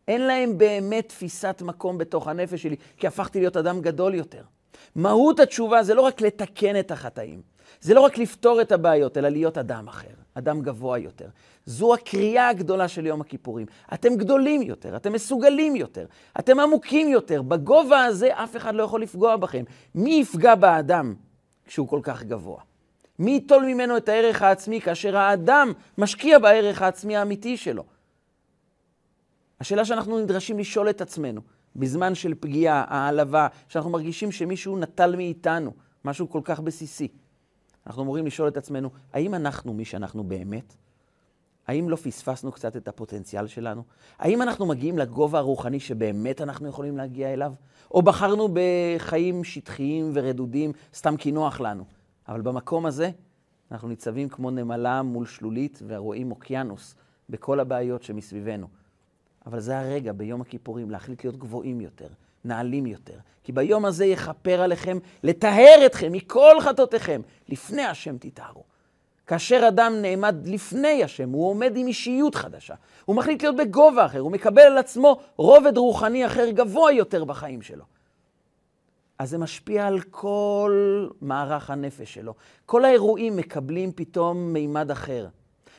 אין 0.07 0.21
להן 0.21 0.57
באמת 0.57 1.09
תפיסת 1.09 1.61
מקום 1.65 1.97
בתוך 1.97 2.27
הנפש 2.27 2.63
שלי, 2.63 2.75
כי 2.97 3.07
הפכתי 3.07 3.39
להיות 3.39 3.57
אדם 3.57 3.81
גדול 3.81 4.13
יותר. 4.13 4.41
מהות 4.95 5.39
התשובה 5.39 5.83
זה 5.83 5.93
לא 5.93 6.01
רק 6.01 6.21
לתקן 6.21 6.79
את 6.79 6.91
החטאים, 6.91 7.41
זה 7.81 7.93
לא 7.93 8.01
רק 8.01 8.17
לפתור 8.17 8.61
את 8.61 8.71
הבעיות, 8.71 9.17
אלא 9.17 9.29
להיות 9.29 9.57
אדם 9.57 9.87
אחר, 9.87 10.07
אדם 10.37 10.61
גבוה 10.61 10.97
יותר. 10.97 11.27
זו 11.65 11.93
הקריאה 11.93 12.49
הגדולה 12.49 12.87
של 12.87 13.05
יום 13.05 13.21
הכיפורים. 13.21 13.67
אתם 13.93 14.15
גדולים 14.15 14.61
יותר, 14.61 14.95
אתם 14.95 15.13
מסוגלים 15.13 15.75
יותר, 15.75 16.05
אתם 16.39 16.59
עמוקים 16.59 17.07
יותר. 17.07 17.41
בגובה 17.41 18.03
הזה 18.03 18.29
אף 18.43 18.55
אחד 18.57 18.75
לא 18.75 18.83
יכול 18.83 19.01
לפגוע 19.01 19.35
בכם. 19.35 19.63
מי 19.95 20.15
יפגע 20.15 20.55
באדם 20.55 21.15
כשהוא 21.65 21.87
כל 21.87 21.99
כך 22.03 22.23
גבוה? 22.23 22.61
מי 23.19 23.31
ייטול 23.31 23.65
ממנו 23.65 23.97
את 23.97 24.09
הערך 24.09 24.41
העצמי 24.41 24.81
כאשר 24.81 25.17
האדם 25.17 25.73
משקיע 25.97 26.39
בערך 26.39 26.81
העצמי 26.81 27.17
האמיתי 27.17 27.57
שלו? 27.57 27.83
השאלה 29.59 29.85
שאנחנו 29.85 30.19
נדרשים 30.19 30.59
לשאול 30.59 30.89
את 30.89 31.01
עצמנו, 31.01 31.41
בזמן 31.75 32.15
של 32.15 32.33
פגיעה, 32.39 32.85
העלבה, 32.87 33.47
שאנחנו 33.69 33.89
מרגישים 33.89 34.31
שמישהו 34.31 34.77
נטל 34.77 35.15
מאיתנו 35.15 35.71
משהו 36.05 36.29
כל 36.29 36.41
כך 36.43 36.59
בסיסי. 36.59 37.07
אנחנו 37.87 38.03
אמורים 38.03 38.25
לשאול 38.25 38.47
את 38.47 38.57
עצמנו, 38.57 38.89
האם 39.13 39.35
אנחנו 39.35 39.73
מי 39.73 39.85
שאנחנו 39.85 40.23
באמת? 40.23 40.75
האם 41.67 41.89
לא 41.89 41.95
פספסנו 41.95 42.51
קצת 42.51 42.77
את 42.77 42.87
הפוטנציאל 42.87 43.47
שלנו? 43.47 43.83
האם 44.19 44.41
אנחנו 44.41 44.65
מגיעים 44.65 44.97
לגובה 44.97 45.39
הרוחני 45.39 45.79
שבאמת 45.79 46.41
אנחנו 46.41 46.67
יכולים 46.67 46.97
להגיע 46.97 47.33
אליו? 47.33 47.53
או 47.91 48.01
בחרנו 48.01 48.47
בחיים 48.53 49.43
שטחיים 49.43 50.11
ורדודים 50.13 50.71
סתם 50.93 51.17
כי 51.17 51.31
נוח 51.31 51.61
לנו? 51.61 51.83
אבל 52.27 52.41
במקום 52.41 52.85
הזה 52.85 53.11
אנחנו 53.71 53.87
ניצבים 53.87 54.29
כמו 54.29 54.51
נמלה 54.51 55.01
מול 55.01 55.25
שלולית 55.25 55.81
ורואים 55.87 56.31
אוקיינוס 56.31 56.95
בכל 57.29 57.59
הבעיות 57.59 58.03
שמסביבנו. 58.03 58.67
אבל 59.45 59.59
זה 59.59 59.79
הרגע 59.79 60.11
ביום 60.11 60.41
הכיפורים 60.41 60.91
להחליט 60.91 61.23
להיות 61.23 61.37
גבוהים 61.37 61.81
יותר, 61.81 62.07
נעלים 62.45 62.85
יותר. 62.85 63.17
כי 63.43 63.51
ביום 63.51 63.85
הזה 63.85 64.05
יכפר 64.05 64.61
עליכם 64.61 64.97
לטהר 65.23 65.85
אתכם 65.85 66.11
מכל 66.11 66.55
חטאותיכם. 66.61 67.21
לפני 67.49 67.81
השם 67.81 68.17
תטהרו. 68.17 68.63
כאשר 69.27 69.65
אדם 69.67 69.93
נעמד 70.01 70.35
לפני 70.47 71.03
השם, 71.03 71.29
הוא 71.29 71.49
עומד 71.49 71.77
עם 71.77 71.87
אישיות 71.87 72.35
חדשה. 72.35 72.75
הוא 73.05 73.15
מחליט 73.15 73.43
להיות 73.43 73.55
בגובה 73.55 74.05
אחר, 74.05 74.19
הוא 74.19 74.31
מקבל 74.31 74.61
על 74.61 74.77
עצמו 74.77 75.19
רובד 75.35 75.77
רוחני 75.77 76.25
אחר 76.25 76.49
גבוה 76.49 76.91
יותר 76.91 77.23
בחיים 77.23 77.61
שלו. 77.61 77.83
אז 79.19 79.29
זה 79.29 79.37
משפיע 79.37 79.87
על 79.87 80.01
כל 80.01 81.07
מערך 81.21 81.69
הנפש 81.69 82.13
שלו. 82.13 82.33
כל 82.65 82.85
האירועים 82.85 83.37
מקבלים 83.37 83.91
פתאום 83.95 84.53
מימד 84.53 84.91
אחר. 84.91 85.27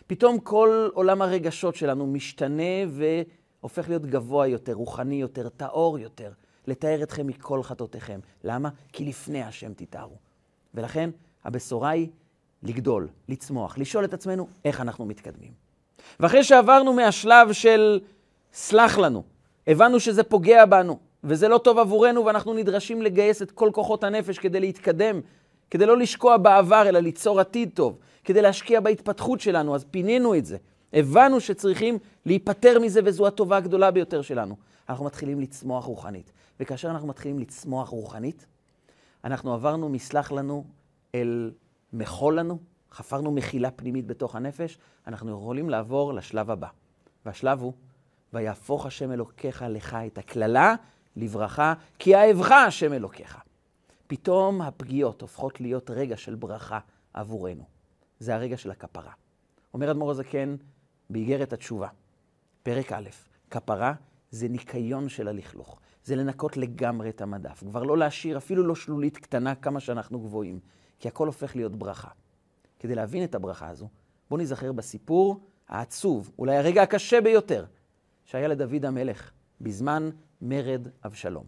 פתאום 0.07 0.39
כל 0.39 0.89
עולם 0.95 1.23
הרגשות 1.23 1.75
שלנו 1.75 2.07
משתנה 2.07 2.63
והופך 2.89 3.89
להיות 3.89 4.07
גבוה 4.07 4.47
יותר, 4.47 4.73
רוחני 4.73 5.21
יותר, 5.21 5.49
טהור 5.49 5.99
יותר. 5.99 6.33
לתאר 6.67 7.03
אתכם 7.03 7.27
מכל 7.27 7.63
חטאותיכם. 7.63 8.21
למה? 8.45 8.69
כי 8.93 9.05
לפני 9.05 9.43
השם 9.43 9.73
תתארו. 9.75 10.17
ולכן 10.75 11.11
הבשורה 11.45 11.91
היא 11.91 12.09
לגדול, 12.63 13.09
לצמוח, 13.29 13.79
לשאול 13.79 14.05
את 14.05 14.15
עצמנו 14.15 14.49
איך 14.65 14.81
אנחנו 14.81 15.07
מתקדמים. 15.07 15.53
ואחרי 16.21 16.45
שעברנו 16.45 16.93
מהשלב 16.93 17.53
של 17.53 18.01
סלח 18.53 18.99
לנו, 18.99 19.23
הבנו 19.67 20.01
שזה 20.01 20.23
פוגע 20.23 20.65
בנו, 20.65 20.99
וזה 21.25 21.49
לא 21.49 21.59
טוב 21.59 21.79
עבורנו, 21.79 22.25
ואנחנו 22.25 22.55
נדרשים 22.55 23.03
לגייס 23.03 23.43
את 23.43 23.51
כל 23.51 23.71
כוחות 23.75 24.05
הנפש 24.05 24.39
כדי 24.39 24.61
להתקדם, 24.61 25.21
כדי 25.71 25.87
לא 25.87 25.99
לשקוע 25.99 26.37
בעבר, 26.37 26.89
אלא 26.89 26.99
ליצור 26.99 27.41
עתיד 27.41 27.71
טוב, 27.75 27.99
כדי 28.25 28.43
להשקיע 28.43 28.81
בהתפתחות 28.81 29.41
שלנו, 29.41 29.75
אז 29.75 29.85
פינינו 29.91 30.35
את 30.35 30.47
זה. 30.47 30.57
הבנו 30.93 31.41
שצריכים 31.41 31.99
להיפטר 32.27 32.79
מזה, 32.79 33.01
וזו 33.05 33.27
הטובה 33.27 33.57
הגדולה 33.57 33.91
ביותר 33.91 34.23
שלנו. 34.23 34.57
אנחנו 34.89 35.05
מתחילים 35.05 35.41
לצמוח 35.41 35.85
רוחנית. 35.85 36.33
וכאשר 36.61 36.91
אנחנו 36.91 37.09
מתחילים 37.09 37.39
לצמוח 37.39 37.89
רוחנית, 37.89 38.47
אנחנו 39.25 39.55
עברנו 39.55 39.89
מסלח 39.89 40.33
לנו 40.33 40.65
אל 41.15 41.53
מחול 41.93 42.39
לנו, 42.39 42.59
חפרנו 42.93 43.31
מחילה 43.31 43.71
פנימית 43.71 44.07
בתוך 44.07 44.37
הנפש, 44.37 44.79
אנחנו 45.07 45.31
יכולים 45.31 45.71
לעבור 45.71 46.15
לשלב 46.15 46.51
הבא. 46.51 46.69
והשלב 47.27 47.61
הוא, 47.61 47.73
ויהפוך 48.33 48.87
השם 48.87 49.13
אלוקיך 49.13 49.65
לך 49.69 49.97
את 50.07 50.19
הקללה 50.19 50.75
לברכה, 51.17 51.75
כי 51.99 52.17
אהבך 52.17 52.53
השם 52.53 52.93
אלוקיך. 52.93 53.39
פתאום 54.07 54.63
הפגיעות 54.63 55.23
הופכות 55.23 55.61
להיות 55.61 55.91
רגע 55.91 56.17
של 56.17 56.35
ברכה 56.35 56.79
עבורנו. 57.15 57.65
זה 58.21 58.35
הרגע 58.35 58.57
של 58.57 58.71
הכפרה. 58.71 59.13
אומר 59.75 59.91
אדמו"ר 59.91 60.11
הזקן 60.11 60.57
באיגרת 61.11 61.53
התשובה, 61.53 61.89
פרק 62.63 62.93
א', 62.93 63.09
כפרה 63.51 63.95
זה 64.31 64.49
ניקיון 64.49 65.09
של 65.09 65.29
הלכלוך. 65.29 65.79
זה 66.07 66.17
לנקות 66.17 66.57
לגמרי 66.57 67.09
את 67.09 67.21
המדף. 67.21 67.65
כבר 67.69 67.83
לא 67.83 67.99
להשאיר 67.99 68.37
אפילו 68.37 68.63
לא 68.63 68.75
שלולית 68.75 69.17
קטנה 69.19 69.55
כמה 69.55 69.81
שאנחנו 69.81 70.21
גבוהים, 70.21 70.61
כי 70.99 71.09
הכל 71.09 71.27
הופך 71.27 71.57
להיות 71.57 71.77
ברכה. 71.77 72.09
כדי 72.79 72.95
להבין 72.95 73.25
את 73.25 73.35
הברכה 73.35 73.69
הזו, 73.69 73.89
בואו 74.31 74.39
ניזכר 74.39 74.73
בסיפור 74.73 75.41
העצוב, 75.69 76.31
אולי 76.39 76.57
הרגע 76.57 76.83
הקשה 76.83 77.21
ביותר, 77.21 77.65
שהיה 78.25 78.49
לדוד 78.49 78.85
המלך 78.85 79.31
בזמן 79.61 80.11
מרד 80.43 80.89
אבשלום. 81.07 81.45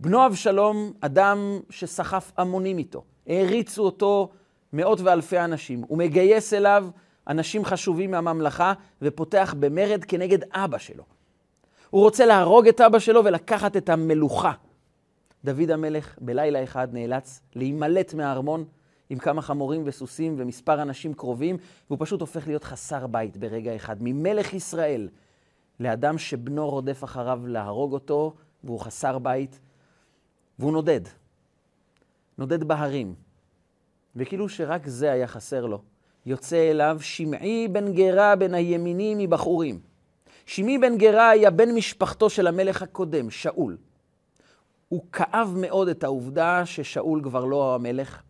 בנו 0.00 0.26
אבשלום, 0.26 0.92
אדם 1.00 1.38
שסחף 1.70 2.32
המונים 2.36 2.78
איתו, 2.78 3.04
העריצו 3.26 3.82
אותו 3.82 4.30
מאות 4.72 5.00
ואלפי 5.00 5.38
אנשים. 5.38 5.82
הוא 5.88 5.98
מגייס 5.98 6.54
אליו 6.54 6.86
אנשים 7.28 7.64
חשובים 7.64 8.10
מהממלכה 8.10 8.72
ופותח 9.02 9.54
במרד 9.58 10.04
כנגד 10.04 10.38
אבא 10.52 10.78
שלו. 10.78 11.04
הוא 11.92 12.02
רוצה 12.02 12.26
להרוג 12.26 12.68
את 12.68 12.80
אבא 12.80 12.98
שלו 12.98 13.24
ולקחת 13.24 13.76
את 13.76 13.88
המלוכה. 13.88 14.52
דוד 15.44 15.70
המלך 15.70 16.18
בלילה 16.20 16.64
אחד 16.64 16.88
נאלץ 16.92 17.40
להימלט 17.54 18.14
מהארמון 18.14 18.64
עם 19.10 19.18
כמה 19.18 19.42
חמורים 19.42 19.82
וסוסים 19.84 20.34
ומספר 20.38 20.82
אנשים 20.82 21.14
קרובים, 21.14 21.56
והוא 21.86 21.98
פשוט 22.00 22.20
הופך 22.20 22.46
להיות 22.46 22.64
חסר 22.64 23.06
בית 23.06 23.36
ברגע 23.36 23.76
אחד. 23.76 23.96
ממלך 24.00 24.54
ישראל 24.54 25.08
לאדם 25.80 26.18
שבנו 26.18 26.70
רודף 26.70 27.04
אחריו 27.04 27.40
להרוג 27.46 27.92
אותו, 27.92 28.34
והוא 28.64 28.80
חסר 28.80 29.18
בית. 29.18 29.60
והוא 30.58 30.72
נודד. 30.72 31.00
נודד 32.38 32.64
בהרים. 32.64 33.14
וכאילו 34.16 34.48
שרק 34.48 34.86
זה 34.86 35.12
היה 35.12 35.26
חסר 35.26 35.66
לו. 35.66 35.82
יוצא 36.26 36.70
אליו 36.70 36.96
שמעי 37.00 37.68
בן 37.68 37.92
גרה 37.92 38.36
בן 38.36 38.54
הימינים 38.54 39.18
מבחורים. 39.18 39.91
שמעי 40.46 40.78
בן 40.78 40.98
גרה 40.98 41.30
היה 41.30 41.50
בן 41.50 41.74
משפחתו 41.74 42.30
של 42.30 42.46
המלך 42.46 42.82
הקודם, 42.82 43.30
שאול. 43.30 43.76
הוא 44.88 45.02
כאב 45.12 45.54
מאוד 45.56 45.88
את 45.88 46.04
העובדה 46.04 46.66
ששאול 46.66 47.20
כבר 47.24 47.44
לא 47.44 47.74
המלך, 47.74 48.22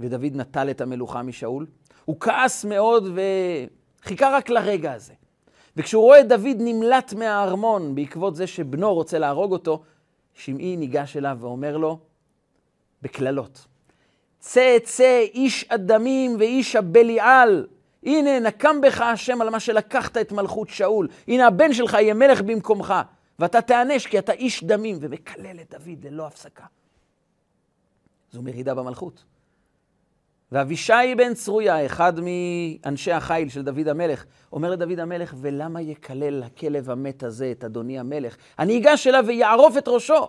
ודוד 0.00 0.36
נטל 0.36 0.70
את 0.70 0.80
המלוכה 0.80 1.22
משאול. 1.22 1.66
הוא 2.04 2.16
כעס 2.20 2.64
מאוד 2.64 3.18
וחיכה 4.02 4.30
רק 4.36 4.50
לרגע 4.50 4.92
הזה. 4.92 5.12
וכשהוא 5.76 6.02
רואה 6.02 6.20
את 6.20 6.28
דוד 6.28 6.56
נמלט 6.58 7.12
מהארמון 7.12 7.94
בעקבות 7.94 8.36
זה 8.36 8.46
שבנו 8.46 8.94
רוצה 8.94 9.18
להרוג 9.18 9.52
אותו, 9.52 9.82
שמעי 10.34 10.76
ניגש 10.76 11.16
אליו 11.16 11.38
ואומר 11.40 11.76
לו 11.76 11.98
בקללות, 13.02 13.66
צא 14.38 14.76
צא 14.84 15.20
איש 15.34 15.64
אדמים 15.68 16.36
ואיש 16.38 16.76
הבליעל, 16.76 17.66
הנה 18.02 18.40
נקם 18.40 18.80
בך 18.80 19.00
השם 19.00 19.40
על 19.40 19.50
מה 19.50 19.60
שלקחת 19.60 20.16
את 20.16 20.32
מלכות 20.32 20.68
שאול, 20.68 21.08
הנה 21.28 21.46
הבן 21.46 21.72
שלך 21.72 21.94
יהיה 21.94 22.14
מלך 22.14 22.40
במקומך, 22.40 22.94
ואתה 23.38 23.60
תיענש 23.60 24.06
כי 24.06 24.18
אתה 24.18 24.32
איש 24.32 24.64
דמים, 24.64 24.98
ומקלל 25.00 25.60
את 25.60 25.74
דוד 25.74 26.04
ללא 26.04 26.26
הפסקה. 26.26 26.64
זו 28.32 28.42
מרידה 28.42 28.74
במלכות. 28.74 29.24
ואבישי 30.52 31.14
בן 31.16 31.34
צרויה, 31.34 31.86
אחד 31.86 32.12
מאנשי 32.20 33.12
החיל 33.12 33.48
של 33.48 33.62
דוד 33.62 33.88
המלך, 33.88 34.24
אומר 34.52 34.70
לדוד 34.70 34.98
המלך, 34.98 35.34
ולמה 35.40 35.80
יקלל 35.80 36.42
הכלב 36.42 36.90
המת 36.90 37.22
הזה 37.22 37.52
את 37.52 37.64
אדוני 37.64 37.98
המלך? 37.98 38.36
אני 38.58 38.78
אגש 38.78 39.06
אליו 39.06 39.24
ויערוף 39.26 39.78
את 39.78 39.88
ראשו. 39.88 40.28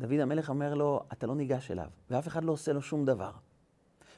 דוד 0.00 0.20
המלך 0.20 0.48
אומר 0.48 0.74
לו, 0.74 1.02
אתה 1.12 1.26
לא 1.26 1.34
ניגש 1.34 1.70
אליו, 1.70 1.86
ואף 2.10 2.28
אחד 2.28 2.44
לא 2.44 2.52
עושה 2.52 2.72
לו 2.72 2.82
שום 2.82 3.04
דבר. 3.04 3.30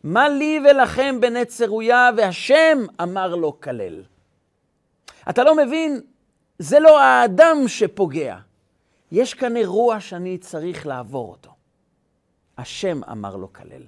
מה 0.05 0.29
לי 0.29 0.61
ולכם 0.71 1.17
בני 1.21 1.45
צרויה, 1.45 2.11
והשם 2.17 2.79
אמר 3.03 3.35
לו 3.35 3.61
כלל. 3.61 4.03
אתה 5.31 5.45
לא 5.45 5.57
מבין, 5.57 6.01
זה 6.59 6.81
לא 6.81 7.01
האדם 7.01 7.57
שפוגע. 7.67 8.39
יש 9.13 9.35
כאן 9.35 9.57
אירוע 9.57 10.01
שאני 10.01 10.39
צריך 10.39 10.87
לעבור 10.87 11.31
אותו. 11.31 11.51
השם 12.59 13.01
אמר 13.13 13.37
לו 13.37 13.53
קלל. 13.53 13.83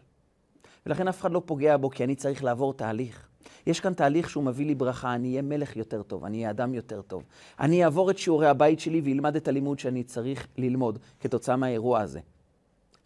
ולכן 0.87 1.09
אף 1.09 1.20
אחד 1.20 1.33
לא 1.33 1.42
פוגע 1.46 1.77
בו, 1.77 1.90
כי 1.90 2.05
אני 2.05 2.14
צריך 2.14 2.44
לעבור 2.44 2.74
תהליך. 2.74 3.29
יש 3.66 3.81
כאן 3.81 3.94
תהליך 3.94 4.31
שהוא 4.31 4.44
מביא 4.44 4.66
לי 4.66 4.74
ברכה, 4.74 5.14
אני 5.14 5.29
אהיה 5.29 5.42
מלך 5.42 5.77
יותר 5.77 6.03
טוב, 6.03 6.24
אני 6.24 6.38
אהיה 6.38 6.50
אדם 6.50 6.74
יותר 6.74 7.03
טוב. 7.03 7.22
אני 7.61 7.85
אעבור 7.85 8.11
את 8.11 8.18
שיעורי 8.18 8.48
הבית 8.48 8.81
שלי 8.81 9.00
ואלמד 9.05 9.37
את 9.37 9.48
הלימוד 9.48 9.79
שאני 9.79 10.03
צריך 10.05 10.46
ללמוד 10.59 10.98
כתוצאה 11.20 11.57
מהאירוע 11.57 12.00
הזה. 12.00 12.20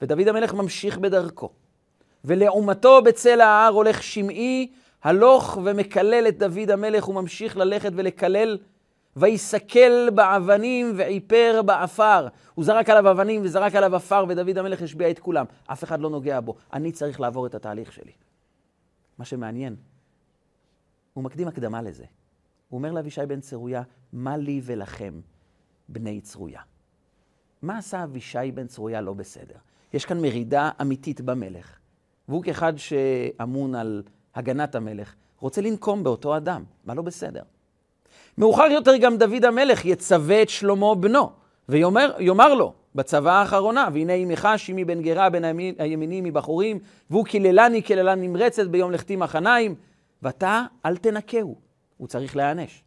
ודוד 0.03 0.29
המלך 0.29 0.55
ממשיך 0.55 0.99
בדרכו. 0.99 1.51
ולעומתו 2.29 3.03
בצל 3.03 3.41
ההר 3.41 3.73
הולך 3.73 4.03
שמעי, 4.03 4.71
הלוך 5.03 5.59
ומקלל 5.65 6.29
את 6.29 6.39
דוד 6.39 6.71
המלך, 6.71 7.05
הוא 7.05 7.15
ממשיך 7.15 7.57
ללכת 7.57 7.93
ולקלל. 7.95 8.59
ויסקל 9.17 10.09
באבנים 10.15 10.93
ועיפר 10.97 11.63
בעפר. 11.67 12.29
הוא 12.55 12.65
זרק 12.65 12.91
עליו 12.91 13.11
אבנים 13.11 13.41
וזרק 13.45 13.75
עליו 13.75 13.97
עפר, 13.97 14.25
ודוד 14.29 14.59
המלך 14.59 14.83
השביע 14.83 15.11
את 15.11 15.19
כולם. 15.19 15.45
אף 15.67 15.85
אחד 15.85 16.01
לא 16.01 16.11
נוגע 16.11 16.41
בו. 16.41 16.55
אני 16.73 16.93
צריך 16.93 17.21
לעבור 17.21 17.47
את 17.47 17.55
התהליך 17.55 17.93
שלי. 17.93 18.13
מה 19.19 19.25
שמעניין, 19.25 19.77
הוא 21.15 21.25
מקדים 21.25 21.49
הקדמה 21.49 21.83
לזה. 21.83 22.05
הוא 22.69 22.79
אומר 22.79 22.93
לאבישי 22.93 23.27
בן 23.29 23.41
צרויה, 23.41 23.83
מה 24.13 24.37
לי 24.37 24.61
ולכם, 24.65 25.21
בני 25.89 26.21
צרויה? 26.21 26.61
מה 27.63 27.79
עשה 27.79 28.05
אבישי 28.05 28.53
בן 28.55 28.67
צרויה 28.67 29.01
לא 29.01 29.15
בסדר? 29.15 29.57
יש 29.93 30.05
כאן 30.05 30.21
מרידה 30.21 30.71
אמיתית 30.81 31.21
במלך, 31.21 31.79
והוא 32.29 32.43
כאחד 32.43 32.73
שאמון 32.77 33.75
על 33.75 34.03
הגנת 34.35 34.75
המלך, 34.75 35.15
רוצה 35.41 35.61
לנקום 35.61 36.05
באותו 36.05 36.37
אדם. 36.37 36.65
מה 36.85 36.95
לא 36.95 37.03
בסדר? 37.03 37.43
מאוחר 38.39 38.69
יותר 38.71 38.97
גם 38.97 39.19
דוד 39.19 39.45
המלך 39.45 39.85
יצווה 39.85 40.43
את 40.43 40.49
שלמה 40.49 40.95
בנו, 40.95 41.31
ויאמר 41.69 42.55
לו 42.55 42.73
בצוואה 42.95 43.35
האחרונה, 43.35 43.89
והנה 43.93 44.13
אמך 44.13 44.49
שימי 44.57 44.85
בן 44.85 45.03
גרה 45.03 45.31
בין 45.31 45.45
הימינים 45.79 46.25
מבחורים, 46.25 46.79
והוא 47.11 47.25
קיללני 47.25 47.83
קללה 47.83 48.15
נמרצת 48.15 48.67
ביום 48.67 48.93
לכתי 48.93 49.17
מחניים, 49.17 49.75
ואתה 50.23 50.63
אל 50.87 50.97
תנקהו, 50.97 51.57
הוא 51.97 52.09
צריך 52.09 52.37
להיענש. 52.37 52.83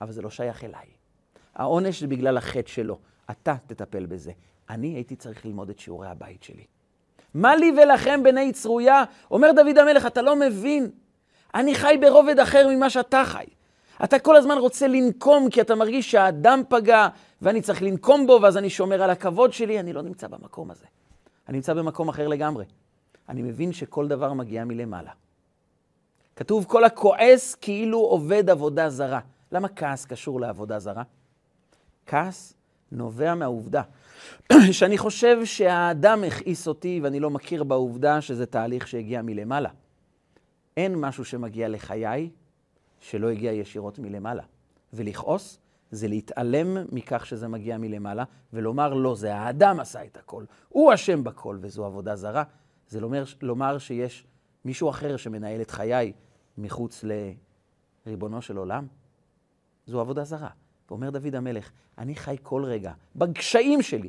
אבל 0.00 0.12
זה 0.12 0.22
לא 0.22 0.30
שייך 0.30 0.64
אליי. 0.64 0.86
העונש 1.54 2.00
זה 2.00 2.06
בגלל 2.06 2.36
החטא 2.36 2.68
שלו, 2.68 2.98
אתה 3.30 3.54
תטפל 3.66 4.06
בזה. 4.06 4.32
אני 4.70 4.88
הייתי 4.88 5.16
צריך 5.16 5.46
ללמוד 5.46 5.70
את 5.70 5.78
שיעורי 5.78 6.08
הבית 6.08 6.42
שלי. 6.42 6.64
מה 7.34 7.56
לי 7.56 7.72
ולכם 7.82 8.22
בני 8.22 8.52
צרויה? 8.52 9.04
אומר 9.30 9.52
דוד 9.52 9.78
המלך, 9.78 10.06
אתה 10.06 10.22
לא 10.22 10.36
מבין. 10.36 10.90
אני 11.54 11.74
חי 11.74 11.98
ברובד 12.00 12.38
אחר 12.38 12.68
ממה 12.68 12.90
שאתה 12.90 13.22
חי. 13.24 13.44
אתה 14.04 14.18
כל 14.18 14.36
הזמן 14.36 14.58
רוצה 14.58 14.88
לנקום 14.88 15.50
כי 15.50 15.60
אתה 15.60 15.74
מרגיש 15.74 16.10
שהאדם 16.10 16.62
פגע 16.68 17.08
ואני 17.42 17.62
צריך 17.62 17.82
לנקום 17.82 18.26
בו 18.26 18.38
ואז 18.42 18.56
אני 18.56 18.70
שומר 18.70 19.02
על 19.02 19.10
הכבוד 19.10 19.52
שלי. 19.52 19.80
אני 19.80 19.92
לא 19.92 20.02
נמצא 20.02 20.26
במקום 20.26 20.70
הזה. 20.70 20.84
אני 21.48 21.56
נמצא 21.56 21.74
במקום 21.74 22.08
אחר 22.08 22.28
לגמרי. 22.28 22.64
אני 23.28 23.42
מבין 23.42 23.72
שכל 23.72 24.08
דבר 24.08 24.32
מגיע 24.32 24.64
מלמעלה. 24.64 25.10
כתוב 26.36 26.64
כל 26.64 26.84
הכועס 26.84 27.54
כאילו 27.54 27.98
עובד 27.98 28.50
עבודה 28.50 28.90
זרה. 28.90 29.20
למה 29.52 29.68
כעס 29.68 30.04
קשור 30.04 30.40
לעבודה 30.40 30.78
זרה? 30.78 31.02
כעס 32.06 32.54
נובע 32.92 33.34
מהעובדה 33.34 33.82
שאני 34.78 34.98
חושב 34.98 35.44
שהאדם 35.44 36.24
הכעיס 36.24 36.68
אותי 36.68 37.00
ואני 37.02 37.20
לא 37.20 37.30
מכיר 37.30 37.64
בעובדה 37.64 38.20
שזה 38.20 38.46
תהליך 38.46 38.88
שהגיע 38.88 39.22
מלמעלה. 39.22 39.70
אין 40.76 40.94
משהו 40.96 41.24
שמגיע 41.24 41.68
לחיי 41.68 42.30
שלא 43.00 43.30
הגיע 43.30 43.52
ישירות 43.52 43.98
מלמעלה. 43.98 44.42
ולכעוס 44.92 45.58
זה 45.90 46.08
להתעלם 46.08 46.76
מכך 46.92 47.26
שזה 47.26 47.48
מגיע 47.48 47.78
מלמעלה, 47.78 48.24
ולומר 48.52 48.94
לא, 48.94 49.14
זה 49.14 49.34
האדם 49.34 49.80
עשה 49.80 50.04
את 50.04 50.16
הכל, 50.16 50.44
הוא 50.68 50.94
אשם 50.94 51.24
בכל, 51.24 51.58
וזו 51.60 51.84
עבודה 51.84 52.16
זרה. 52.16 52.44
זה 52.88 53.00
לומר, 53.00 53.24
לומר 53.42 53.78
שיש 53.78 54.26
מישהו 54.64 54.90
אחר 54.90 55.16
שמנהל 55.16 55.60
את 55.60 55.70
חיי 55.70 56.12
מחוץ 56.58 57.04
לריבונו 58.06 58.42
של 58.42 58.56
עולם. 58.56 58.86
זו 59.86 60.00
עבודה 60.00 60.24
זרה. 60.24 60.48
ואומר 60.90 61.10
דוד 61.10 61.34
המלך, 61.34 61.70
אני 61.98 62.14
חי 62.14 62.36
כל 62.42 62.64
רגע, 62.64 62.92
בקשיים 63.16 63.82
שלי, 63.82 64.08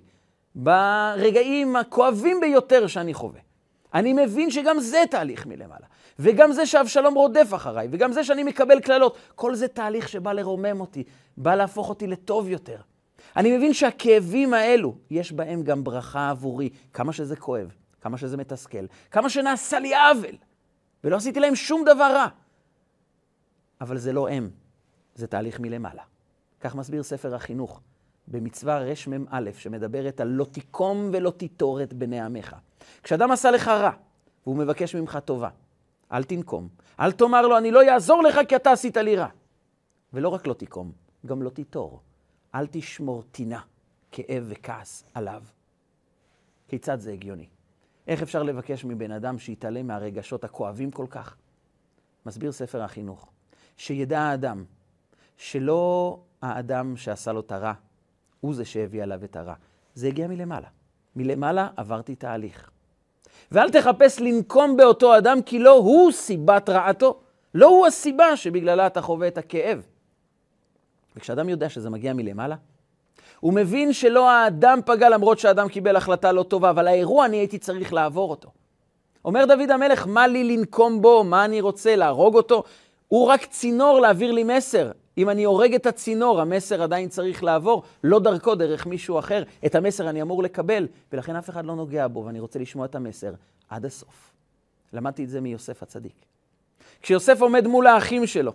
ברגעים 0.55 1.75
הכואבים 1.75 2.39
ביותר 2.41 2.87
שאני 2.87 3.13
חווה. 3.13 3.39
אני 3.93 4.13
מבין 4.13 4.51
שגם 4.51 4.79
זה 4.79 5.03
תהליך 5.09 5.45
מלמעלה. 5.45 5.87
וגם 6.19 6.51
זה 6.51 6.65
שאבשלום 6.65 7.13
רודף 7.13 7.47
אחריי, 7.55 7.87
וגם 7.91 8.11
זה 8.11 8.23
שאני 8.23 8.43
מקבל 8.43 8.79
קללות, 8.79 9.17
כל 9.35 9.55
זה 9.55 9.67
תהליך 9.67 10.09
שבא 10.09 10.33
לרומם 10.33 10.81
אותי, 10.81 11.03
בא 11.37 11.55
להפוך 11.55 11.89
אותי 11.89 12.07
לטוב 12.07 12.49
יותר. 12.49 12.77
אני 13.35 13.57
מבין 13.57 13.73
שהכאבים 13.73 14.53
האלו, 14.53 14.95
יש 15.09 15.31
בהם 15.31 15.63
גם 15.63 15.83
ברכה 15.83 16.29
עבורי, 16.29 16.69
כמה 16.93 17.13
שזה 17.13 17.35
כואב, 17.35 17.75
כמה 18.01 18.17
שזה 18.17 18.37
מתסכל, 18.37 18.85
כמה 19.11 19.29
שנעשה 19.29 19.79
לי 19.79 19.95
עוול, 19.95 20.35
ולא 21.03 21.15
עשיתי 21.15 21.39
להם 21.39 21.55
שום 21.55 21.83
דבר 21.85 22.11
רע. 22.13 22.27
אבל 23.81 23.97
זה 23.97 24.13
לא 24.13 24.29
הם, 24.29 24.49
זה 25.15 25.27
תהליך 25.27 25.59
מלמעלה. 25.59 26.03
כך 26.62 26.76
מסביר 26.76 27.04
ספר 27.04 27.36
החינוך, 27.36 27.82
במצווה 28.28 28.80
רמ"א, 28.80 29.52
שמדברת 29.54 30.21
על 30.21 30.28
לא 30.28 30.45
תיקום 30.45 31.10
ולא 31.13 31.30
תיטור 31.30 31.84
את 31.84 31.93
בני 31.93 32.19
עמך. 32.19 32.56
כשאדם 33.04 33.32
עשה 33.32 33.52
לך 33.52 33.67
רע, 33.67 33.91
והוא 34.45 34.58
מבקש 34.58 34.95
ממך 34.95 35.17
טובה, 35.26 35.50
אל 36.12 36.24
תנקום. 36.24 36.67
אל 37.00 37.12
תאמר 37.12 37.41
לו, 37.41 37.58
אני 37.58 37.71
לא 37.71 37.82
אעזור 37.89 38.24
לך 38.24 38.39
כי 38.47 38.56
אתה 38.56 38.71
עשית 38.71 38.97
לי 38.97 39.15
רע. 39.15 39.28
ולא 40.13 40.30
רק 40.30 40.47
לא 40.47 40.54
תיקום, 40.54 40.91
גם 41.26 41.41
לא 41.41 41.50
תיטור. 41.50 42.02
אל 42.56 42.67
תשמור 42.71 43.24
טינה, 43.32 43.60
כאב 44.12 44.43
וכעס 44.47 45.04
עליו. 45.13 45.43
כיצד 46.67 47.00
זה 47.00 47.12
הגיוני? 47.12 47.47
איך 48.08 48.21
אפשר 48.21 48.43
לבקש 48.43 48.86
מבן 48.86 49.12
אדם 49.12 49.39
שיתעלם 49.39 49.88
מהרגשות 49.88 50.43
הכואבים 50.43 50.91
כל 50.91 51.06
כך? 51.10 51.36
מסביר 52.26 52.52
ספר 52.52 52.82
החינוך, 52.82 53.32
שידע 53.78 54.19
האדם 54.19 54.63
שלא 55.38 56.19
האדם 56.41 56.97
שעשה 56.97 57.32
לו 57.32 57.39
את 57.39 57.51
הרע, 57.51 57.73
הוא 58.39 58.54
זה 58.54 58.65
שהביא 58.65 59.04
עליו 59.04 59.23
את 59.23 59.36
הרע. 59.36 59.54
זה 59.95 60.08
הגיע 60.08 60.27
מלמעלה. 60.27 60.67
מלמעלה 61.15 61.67
עברתי 61.77 62.15
תהליך. 62.15 62.69
ואל 63.51 63.69
תחפש 63.71 64.19
לנקום 64.19 64.77
באותו 64.77 65.17
אדם, 65.17 65.41
כי 65.41 65.60
לא 65.60 65.71
הוא 65.71 66.12
סיבת 66.12 66.69
רעתו. 66.69 67.19
לא 67.54 67.67
הוא 67.67 67.88
הסיבה 67.88 68.38
שבגללה 68.38 68.88
אתה 68.88 69.01
חווה 69.01 69.28
את 69.28 69.38
הכאב. 69.38 69.86
וכשאדם 71.15 71.49
יודע 71.49 71.70
שזה 71.70 71.89
מגיע 71.89 72.13
מלמעלה, 72.13 72.55
הוא 73.39 73.53
מבין 73.53 73.93
שלא 73.93 74.30
האדם 74.32 74.80
פגע 74.86 75.09
למרות 75.09 75.39
שהאדם 75.39 75.70
קיבל 75.70 75.95
החלטה 75.95 76.32
לא 76.32 76.43
טובה, 76.43 76.70
אבל 76.70 76.88
האירוע 76.88 77.26
אני 77.26 77.38
הייתי 77.38 77.57
צריך 77.57 77.93
לעבור 77.93 78.30
אותו. 78.30 78.51
אומר 79.26 79.45
דוד 79.45 79.72
המלך, 79.72 80.07
מה 80.07 80.28
לי 80.28 80.43
לנקום 80.43 81.01
בו? 81.01 81.24
מה 81.24 81.45
אני 81.45 81.61
רוצה? 81.61 81.95
להרוג 81.95 82.36
אותו? 82.36 82.63
הוא 83.07 83.28
רק 83.28 83.45
צינור 83.45 83.99
להעביר 83.99 84.32
לי 84.32 84.43
מסר. 84.43 84.91
אם 85.18 85.30
אני 85.30 85.43
הורג 85.43 85.74
את 85.74 85.86
הצינור, 85.86 86.41
המסר 86.41 86.84
עדיין 86.84 87.09
צריך 87.09 87.43
לעבור, 87.43 87.84
לא 88.03 88.20
דרכו, 88.20 88.55
דרך 88.55 88.86
מישהו 88.86 89.20
אחר. 89.20 89.43
את 89.66 89.76
המסר 89.76 90.09
אני 90.09 90.22
אמור 90.22 90.43
לקבל, 90.43 90.88
ולכן 91.12 91.36
אף 91.36 91.49
אחד 91.49 91.66
לא 91.66 91.76
נוגע 91.76 92.07
בו, 92.07 92.26
ואני 92.26 92.39
רוצה 92.39 92.59
לשמוע 92.59 92.86
את 92.86 92.95
המסר 92.95 93.34
עד 93.70 93.86
הסוף. 93.86 94.32
למדתי 94.93 95.24
את 95.24 95.30
זה 95.30 95.41
מיוסף 95.41 95.84
הצדיק. 95.84 96.26
כשיוסף 97.01 97.41
עומד 97.41 97.68
מול 97.68 97.88
האחים 97.88 98.28
שלו, 98.28 98.53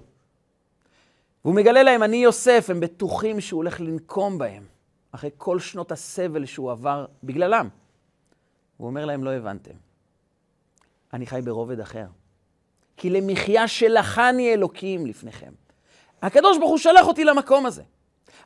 והוא 1.45 1.55
מגלה 1.55 1.83
להם, 1.83 2.03
אני 2.03 2.17
יוסף, 2.17 2.67
הם 2.71 2.81
בטוחים 2.81 3.41
שהוא 3.41 3.59
הולך 3.59 3.81
לנקום 3.81 4.39
בהם, 4.39 4.65
אחרי 5.13 5.31
כל 5.37 5.59
שנות 5.59 5.93
הסבל 5.93 6.47
שהוא 6.47 6.71
עבר 6.71 7.07
בגללם. 7.23 7.69
הוא 8.77 8.87
אומר 8.87 9.05
להם, 9.05 9.25
לא 9.25 9.31
הבנתם. 9.31 9.75
אני 11.13 11.27
חי 11.27 11.41
ברובד 11.45 11.81
אחר. 11.81 12.07
כי 12.97 13.11
למחיה 13.11 13.69
שלחני 13.69 14.53
אלוקים 14.53 15.07
לפניכם. 15.07 15.53
הקדוש 16.23 16.59
ברוך 16.59 16.71
הוא 16.71 16.79
שלח 16.79 17.07
אותי 17.07 17.25
למקום 17.25 17.67
הזה. 17.67 17.83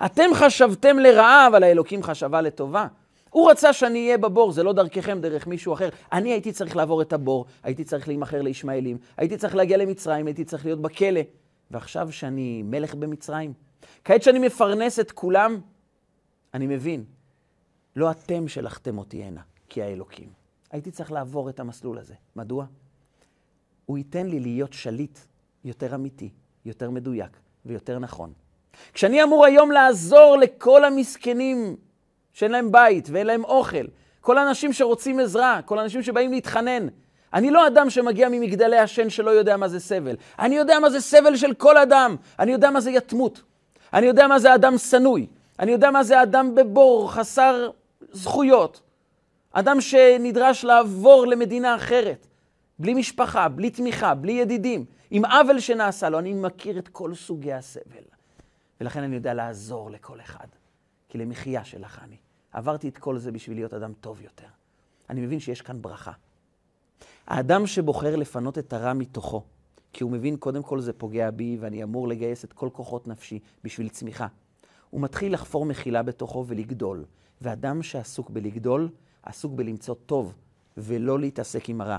אתם 0.05 0.31
חשבתם 0.35 0.99
לרעה, 0.99 1.47
אבל 1.47 1.62
האלוקים 1.62 2.03
חשבה 2.03 2.41
לטובה. 2.41 2.87
הוא 3.31 3.51
רצה 3.51 3.73
שאני 3.73 4.05
אהיה 4.05 4.18
בבור, 4.18 4.53
זה 4.53 4.62
לא 4.62 4.73
דרככם, 4.73 5.21
דרך 5.21 5.47
מישהו 5.47 5.73
אחר. 5.75 5.89
אני 6.12 6.33
הייתי 6.33 6.53
צריך 6.53 6.77
לעבור 6.77 7.03
את 7.03 7.12
הבור, 7.12 7.47
הייתי 7.62 7.85
צריך 7.85 8.09
להימכר 8.09 8.43
לישמעאלים, 8.43 8.99
הייתי 9.16 9.37
צריך 9.37 9.55
להגיע 9.55 9.77
למצרים, 9.77 10.27
הייתי 10.27 10.45
צריך 10.45 10.64
להיות 10.64 10.83
בכלא. 10.83 11.21
ועכשיו 11.71 12.12
שאני 12.12 12.62
מלך 12.62 12.95
במצרים, 12.95 13.53
כעת 14.05 14.23
שאני 14.23 14.39
מפרנס 14.39 15.01
את 15.01 15.12
כולם, 15.12 15.61
אני 16.55 16.66
מבין, 16.66 17.05
לא 17.97 18.11
אתם 18.11 18.49
שלחתם 18.49 18.99
אותי 18.99 19.23
הנה, 19.23 19.41
כי 19.68 19.83
האלוקים. 19.83 20.29
הייתי 20.71 20.91
צריך 20.91 21.12
לעבור 21.12 21.49
את 21.49 21.61
המסלול 21.61 21.99
הזה. 21.99 22.14
מדוע? 22.37 22.66
הוא 23.87 23.99
ייתן 23.99 24.27
לי 24.27 24.41
להיות 24.41 24.73
שליט 24.73 25.18
יותר 25.64 25.95
אמיתי, 25.95 26.31
יותר 26.64 26.91
מדויק 26.91 27.41
ויותר 27.67 27.99
נכון. 27.99 28.33
כשאני 28.93 29.23
אמור 29.23 29.45
היום 29.45 29.73
לעזור 29.73 30.37
לכל 30.37 30.85
המסכנים 30.85 31.77
שאין 32.33 32.53
להם 32.53 32.73
בית 32.73 33.09
ואין 33.13 33.27
להם 33.27 33.45
אוכל, 33.45 33.87
כל 34.21 34.39
האנשים 34.39 34.73
שרוצים 34.73 35.21
עזרה, 35.21 35.61
כל 35.65 35.79
האנשים 35.79 36.03
שבאים 36.03 36.33
להתחנן, 36.33 36.87
אני 37.35 37.51
לא 37.51 37.67
אדם 37.67 37.91
שמגיע 37.91 38.29
ממגדלי 38.29 38.79
השן 38.79 39.11
שלא 39.11 39.31
יודע 39.31 39.57
מה 39.57 39.69
זה 39.69 39.81
סבל. 39.81 40.17
אני 40.39 40.57
יודע 40.57 40.79
מה 40.79 40.91
זה 40.91 41.01
סבל 41.01 41.37
של 41.37 41.55
כל 41.55 41.77
אדם. 41.77 42.17
אני 42.39 42.53
יודע 42.53 42.71
מה 42.71 42.81
זה 42.81 42.91
יתמות. 42.91 43.43
אני 43.93 44.07
יודע 44.07 44.27
מה 44.27 44.39
זה 44.39 44.55
אדם 44.55 44.79
שנוי. 44.79 45.27
אני 45.59 45.73
יודע 45.73 45.91
מה 45.91 46.03
זה 46.03 46.23
אדם 46.23 46.55
בבור, 46.55 47.13
חסר 47.13 47.71
זכויות. 48.13 48.81
אדם 49.53 49.81
שנדרש 49.81 50.65
לעבור 50.65 51.27
למדינה 51.27 51.75
אחרת, 51.75 52.27
בלי 52.81 52.95
משפחה, 52.95 53.49
בלי 53.49 53.70
תמיכה, 53.70 54.14
בלי 54.14 54.33
ידידים, 54.33 54.85
עם 55.11 55.24
עוול 55.24 55.61
שנעשה 55.61 56.09
לו. 56.09 56.18
אני 56.18 56.35
מכיר 56.35 56.78
את 56.78 56.89
כל 56.89 57.14
סוגי 57.14 57.53
הסבל. 57.53 58.05
ולכן 58.81 59.03
אני 59.03 59.14
יודע 59.14 59.35
לעזור 59.35 59.91
לכל 59.91 60.20
אחד. 60.20 60.47
כי 61.09 61.18
למחיה 61.18 61.64
שלך 61.64 62.01
אני. 62.05 62.16
עברתי 62.53 62.89
את 62.89 62.99
כל 62.99 63.18
זה 63.18 63.33
בשביל 63.33 63.57
להיות 63.57 63.74
אדם 63.74 63.93
טוב 64.01 64.20
יותר. 64.20 64.47
אני 65.11 65.20
מבין 65.20 65.41
שיש 65.41 65.62
כאן 65.62 65.83
ברכה. 65.83 66.12
האדם 67.26 67.66
שבוחר 67.66 68.16
לפנות 68.16 68.59
את 68.59 68.72
הרע 68.72 68.93
מתוכו, 68.93 69.43
כי 69.93 70.05
הוא 70.05 70.11
מבין 70.12 70.37
קודם 70.37 70.62
כל 70.62 70.81
זה 70.81 70.93
פוגע 70.93 71.31
בי 71.31 71.57
ואני 71.61 71.83
אמור 71.83 72.09
לגייס 72.09 72.45
את 72.45 72.53
כל 72.53 72.68
כוחות 72.72 73.09
נפשי 73.09 73.39
בשביל 73.64 73.89
צמיחה, 73.89 74.26
הוא 74.91 75.01
מתחיל 75.01 75.33
לחפור 75.33 75.66
מחילה 75.66 76.03
בתוכו 76.03 76.45
ולגדול. 76.49 77.05
ואדם 77.41 77.83
שעסוק 77.83 78.31
בלגדול, 78.31 78.89
עסוק 79.22 79.53
בלמצוא 79.53 79.95
טוב 80.07 80.35
ולא 80.76 81.18
להתעסק 81.18 81.68
עם 81.68 81.81
הרע. 81.81 81.99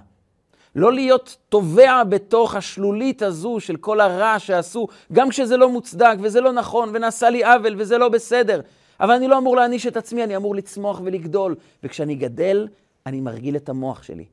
לא 0.76 0.94
להיות 0.94 1.38
טובע 1.50 2.04
בתוך 2.04 2.56
השלולית 2.56 3.22
הזו 3.22 3.60
של 3.60 3.78
כל 3.78 4.00
הרע 4.00 4.40
שעשו, 4.40 4.88
גם 5.14 5.30
כשזה 5.30 5.58
לא 5.58 5.70
מוצדק 5.70 6.16
וזה 6.22 6.42
לא 6.42 6.52
נכון 6.52 6.90
ונעשה 6.94 7.30
לי 7.30 7.44
עוול 7.44 7.76
וזה 7.78 7.98
לא 7.98 8.10
בסדר. 8.10 8.62
אבל 9.00 9.12
אני 9.12 9.28
לא 9.28 9.38
אמור 9.38 9.56
להעניש 9.56 9.88
את 9.88 9.98
עצמי, 9.98 10.24
אני 10.24 10.36
אמור 10.36 10.56
לצמוח 10.56 11.02
ולגדול. 11.04 11.56
וכשאני 11.84 12.16
גדל, 12.16 12.68
אני 13.06 13.22
מרגיל 13.22 13.56
את 13.56 13.70
המוח 13.70 14.04
שלי. 14.04 14.26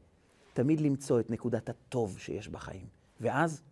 תמיד 0.53 0.81
למצוא 0.81 1.21
את 1.21 1.31
נקודת 1.31 1.69
הטוב 1.69 2.19
שיש 2.19 2.49
בחיים. 2.49 2.87
ואז 3.21 3.63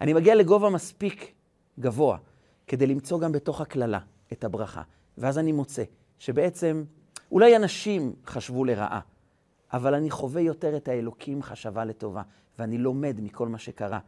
אני 0.00 0.12
מגיע 0.12 0.34
לגובה 0.34 0.70
מספיק 0.70 1.32
גבוה 1.80 2.16
כדי 2.66 2.86
למצוא 2.86 3.20
גם 3.20 3.32
בתוך 3.32 3.60
הקללה 3.60 3.98
את 4.32 4.44
הברכה. 4.44 4.82
ואז 5.18 5.38
אני 5.38 5.52
מוצא 5.52 5.82
שבעצם 6.18 6.84
אולי 7.32 7.56
אנשים 7.56 8.12
חשבו 8.26 8.64
לרעה, 8.64 9.00
אבל 9.72 9.94
אני 9.94 10.10
חווה 10.10 10.40
יותר 10.40 10.76
את 10.76 10.88
האלוקים 10.88 11.42
חשבה 11.42 11.84
לטובה, 11.84 12.22
ואני 12.58 12.78
לומד 12.78 13.20
מכל 13.22 13.48
מה 13.48 13.58
שקרה, 13.58 13.98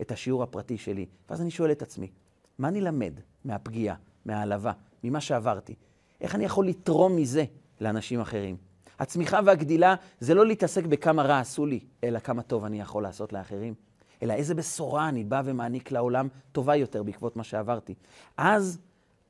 את 0.00 0.12
השיעור 0.12 0.42
הפרטי 0.42 0.78
שלי. 0.78 1.06
ואז 1.30 1.40
אני 1.40 1.50
שואל 1.50 1.72
את 1.72 1.82
עצמי, 1.82 2.10
מה 2.58 2.68
אני 2.68 2.80
למד 2.80 3.12
מהפגיעה, 3.44 3.96
מהעלבה, 4.24 4.72
ממה 5.04 5.20
שעברתי? 5.20 5.74
איך 6.20 6.34
אני 6.34 6.44
יכול 6.44 6.66
לתרום 6.66 7.16
מזה 7.16 7.44
לאנשים 7.80 8.20
אחרים? 8.20 8.56
הצמיחה 8.98 9.40
והגדילה 9.44 9.94
זה 10.20 10.34
לא 10.34 10.46
להתעסק 10.46 10.84
בכמה 10.84 11.22
רע 11.22 11.38
עשו 11.38 11.66
לי, 11.66 11.80
אלא 12.04 12.18
כמה 12.18 12.42
טוב 12.42 12.64
אני 12.64 12.80
יכול 12.80 13.02
לעשות 13.02 13.32
לאחרים. 13.32 13.74
אלא 14.22 14.32
איזה 14.32 14.54
בשורה 14.54 15.08
אני 15.08 15.24
בא 15.24 15.42
ומעניק 15.44 15.92
לעולם 15.92 16.28
טובה 16.52 16.76
יותר 16.76 17.02
בעקבות 17.02 17.36
מה 17.36 17.44
שעברתי. 17.44 17.94
אז 18.36 18.78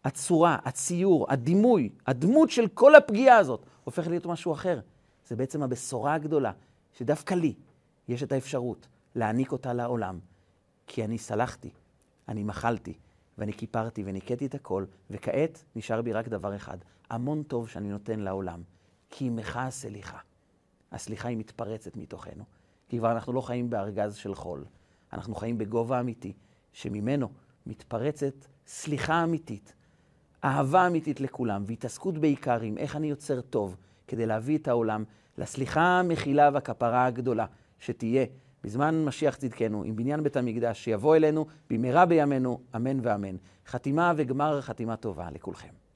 הצורה, 0.05 0.57
הציור, 0.65 1.27
הדימוי, 1.29 1.91
הדמות 2.07 2.51
של 2.51 2.69
כל 2.69 2.95
הפגיעה 2.95 3.37
הזאת 3.37 3.67
הופך 3.85 4.07
להיות 4.07 4.27
משהו 4.27 4.53
אחר. 4.53 4.81
זה 5.29 5.37
בעצם 5.37 5.63
הבשורה 5.63 6.15
הגדולה, 6.15 6.53
שדווקא 6.93 7.35
לי 7.35 7.55
יש 8.09 8.23
את 8.23 8.33
האפשרות 8.33 8.89
להעניק 9.15 9.53
אותה 9.53 9.73
לעולם. 9.73 10.19
כי 10.87 11.05
אני 11.05 11.19
סלחתי, 11.19 11.71
אני 12.29 12.45
מחלתי, 12.45 12.95
ואני 13.39 13.53
כיפרתי 13.53 14.03
וניקיתי 14.07 14.47
את 14.47 14.55
הכל, 14.55 14.85
וכעת 15.11 15.65
נשאר 15.77 16.03
בי 16.03 16.13
רק 16.13 16.29
דבר 16.29 16.57
אחד, 16.57 16.79
המון 17.11 17.43
טוב 17.43 17.69
שאני 17.69 17.89
נותן 17.89 18.21
לעולם. 18.21 18.63
כי 19.11 19.27
עמך 19.27 19.57
הסליחה. 19.57 20.19
הסליחה 20.93 21.29
היא 21.29 21.37
מתפרצת 21.37 21.97
מתוכנו, 21.97 22.45
כי 22.89 22.99
כבר 22.99 23.13
אנחנו 23.13 23.33
לא 23.33 23.41
חיים 23.41 23.71
בארגז 23.71 24.15
של 24.15 24.35
חול, 24.35 24.65
אנחנו 25.13 25.35
חיים 25.35 25.59
בגובה 25.59 26.01
אמיתי, 26.01 26.33
שממנו 26.73 27.29
מתפרצת 27.67 28.35
סליחה 28.67 29.25
אמיתית, 29.25 29.75
אהבה 30.45 30.87
אמיתית 30.87 31.21
לכולם, 31.21 31.65
והתעסקות 31.67 32.19
בעיקר 32.19 32.61
עם 32.61 32.79
איך 32.79 32.97
אני 32.97 33.11
יוצר 33.11 33.41
טוב, 33.41 33.77
כדי 34.09 34.27
להביא 34.27 34.59
את 34.59 34.69
העולם 34.69 35.05
לסליחה, 35.39 35.81
המחילה 35.81 36.51
והכפרה 36.53 37.07
הגדולה, 37.07 37.47
שתהיה 37.79 38.27
בזמן 38.65 39.05
משיח 39.05 39.37
צדקנו, 39.37 39.83
עם 39.85 39.97
בניין 39.97 40.23
בית 40.23 40.37
המקדש, 40.37 40.85
שיבוא 40.85 41.17
אלינו 41.17 41.47
במהרה 41.71 42.07
בימינו, 42.07 42.61
אמן 42.77 43.01
ואמן. 43.03 43.37
חתימה 43.67 44.13
וגמר 44.17 44.61
חתימה 44.61 44.97
טובה 44.97 45.29
לכולכם. 45.31 45.88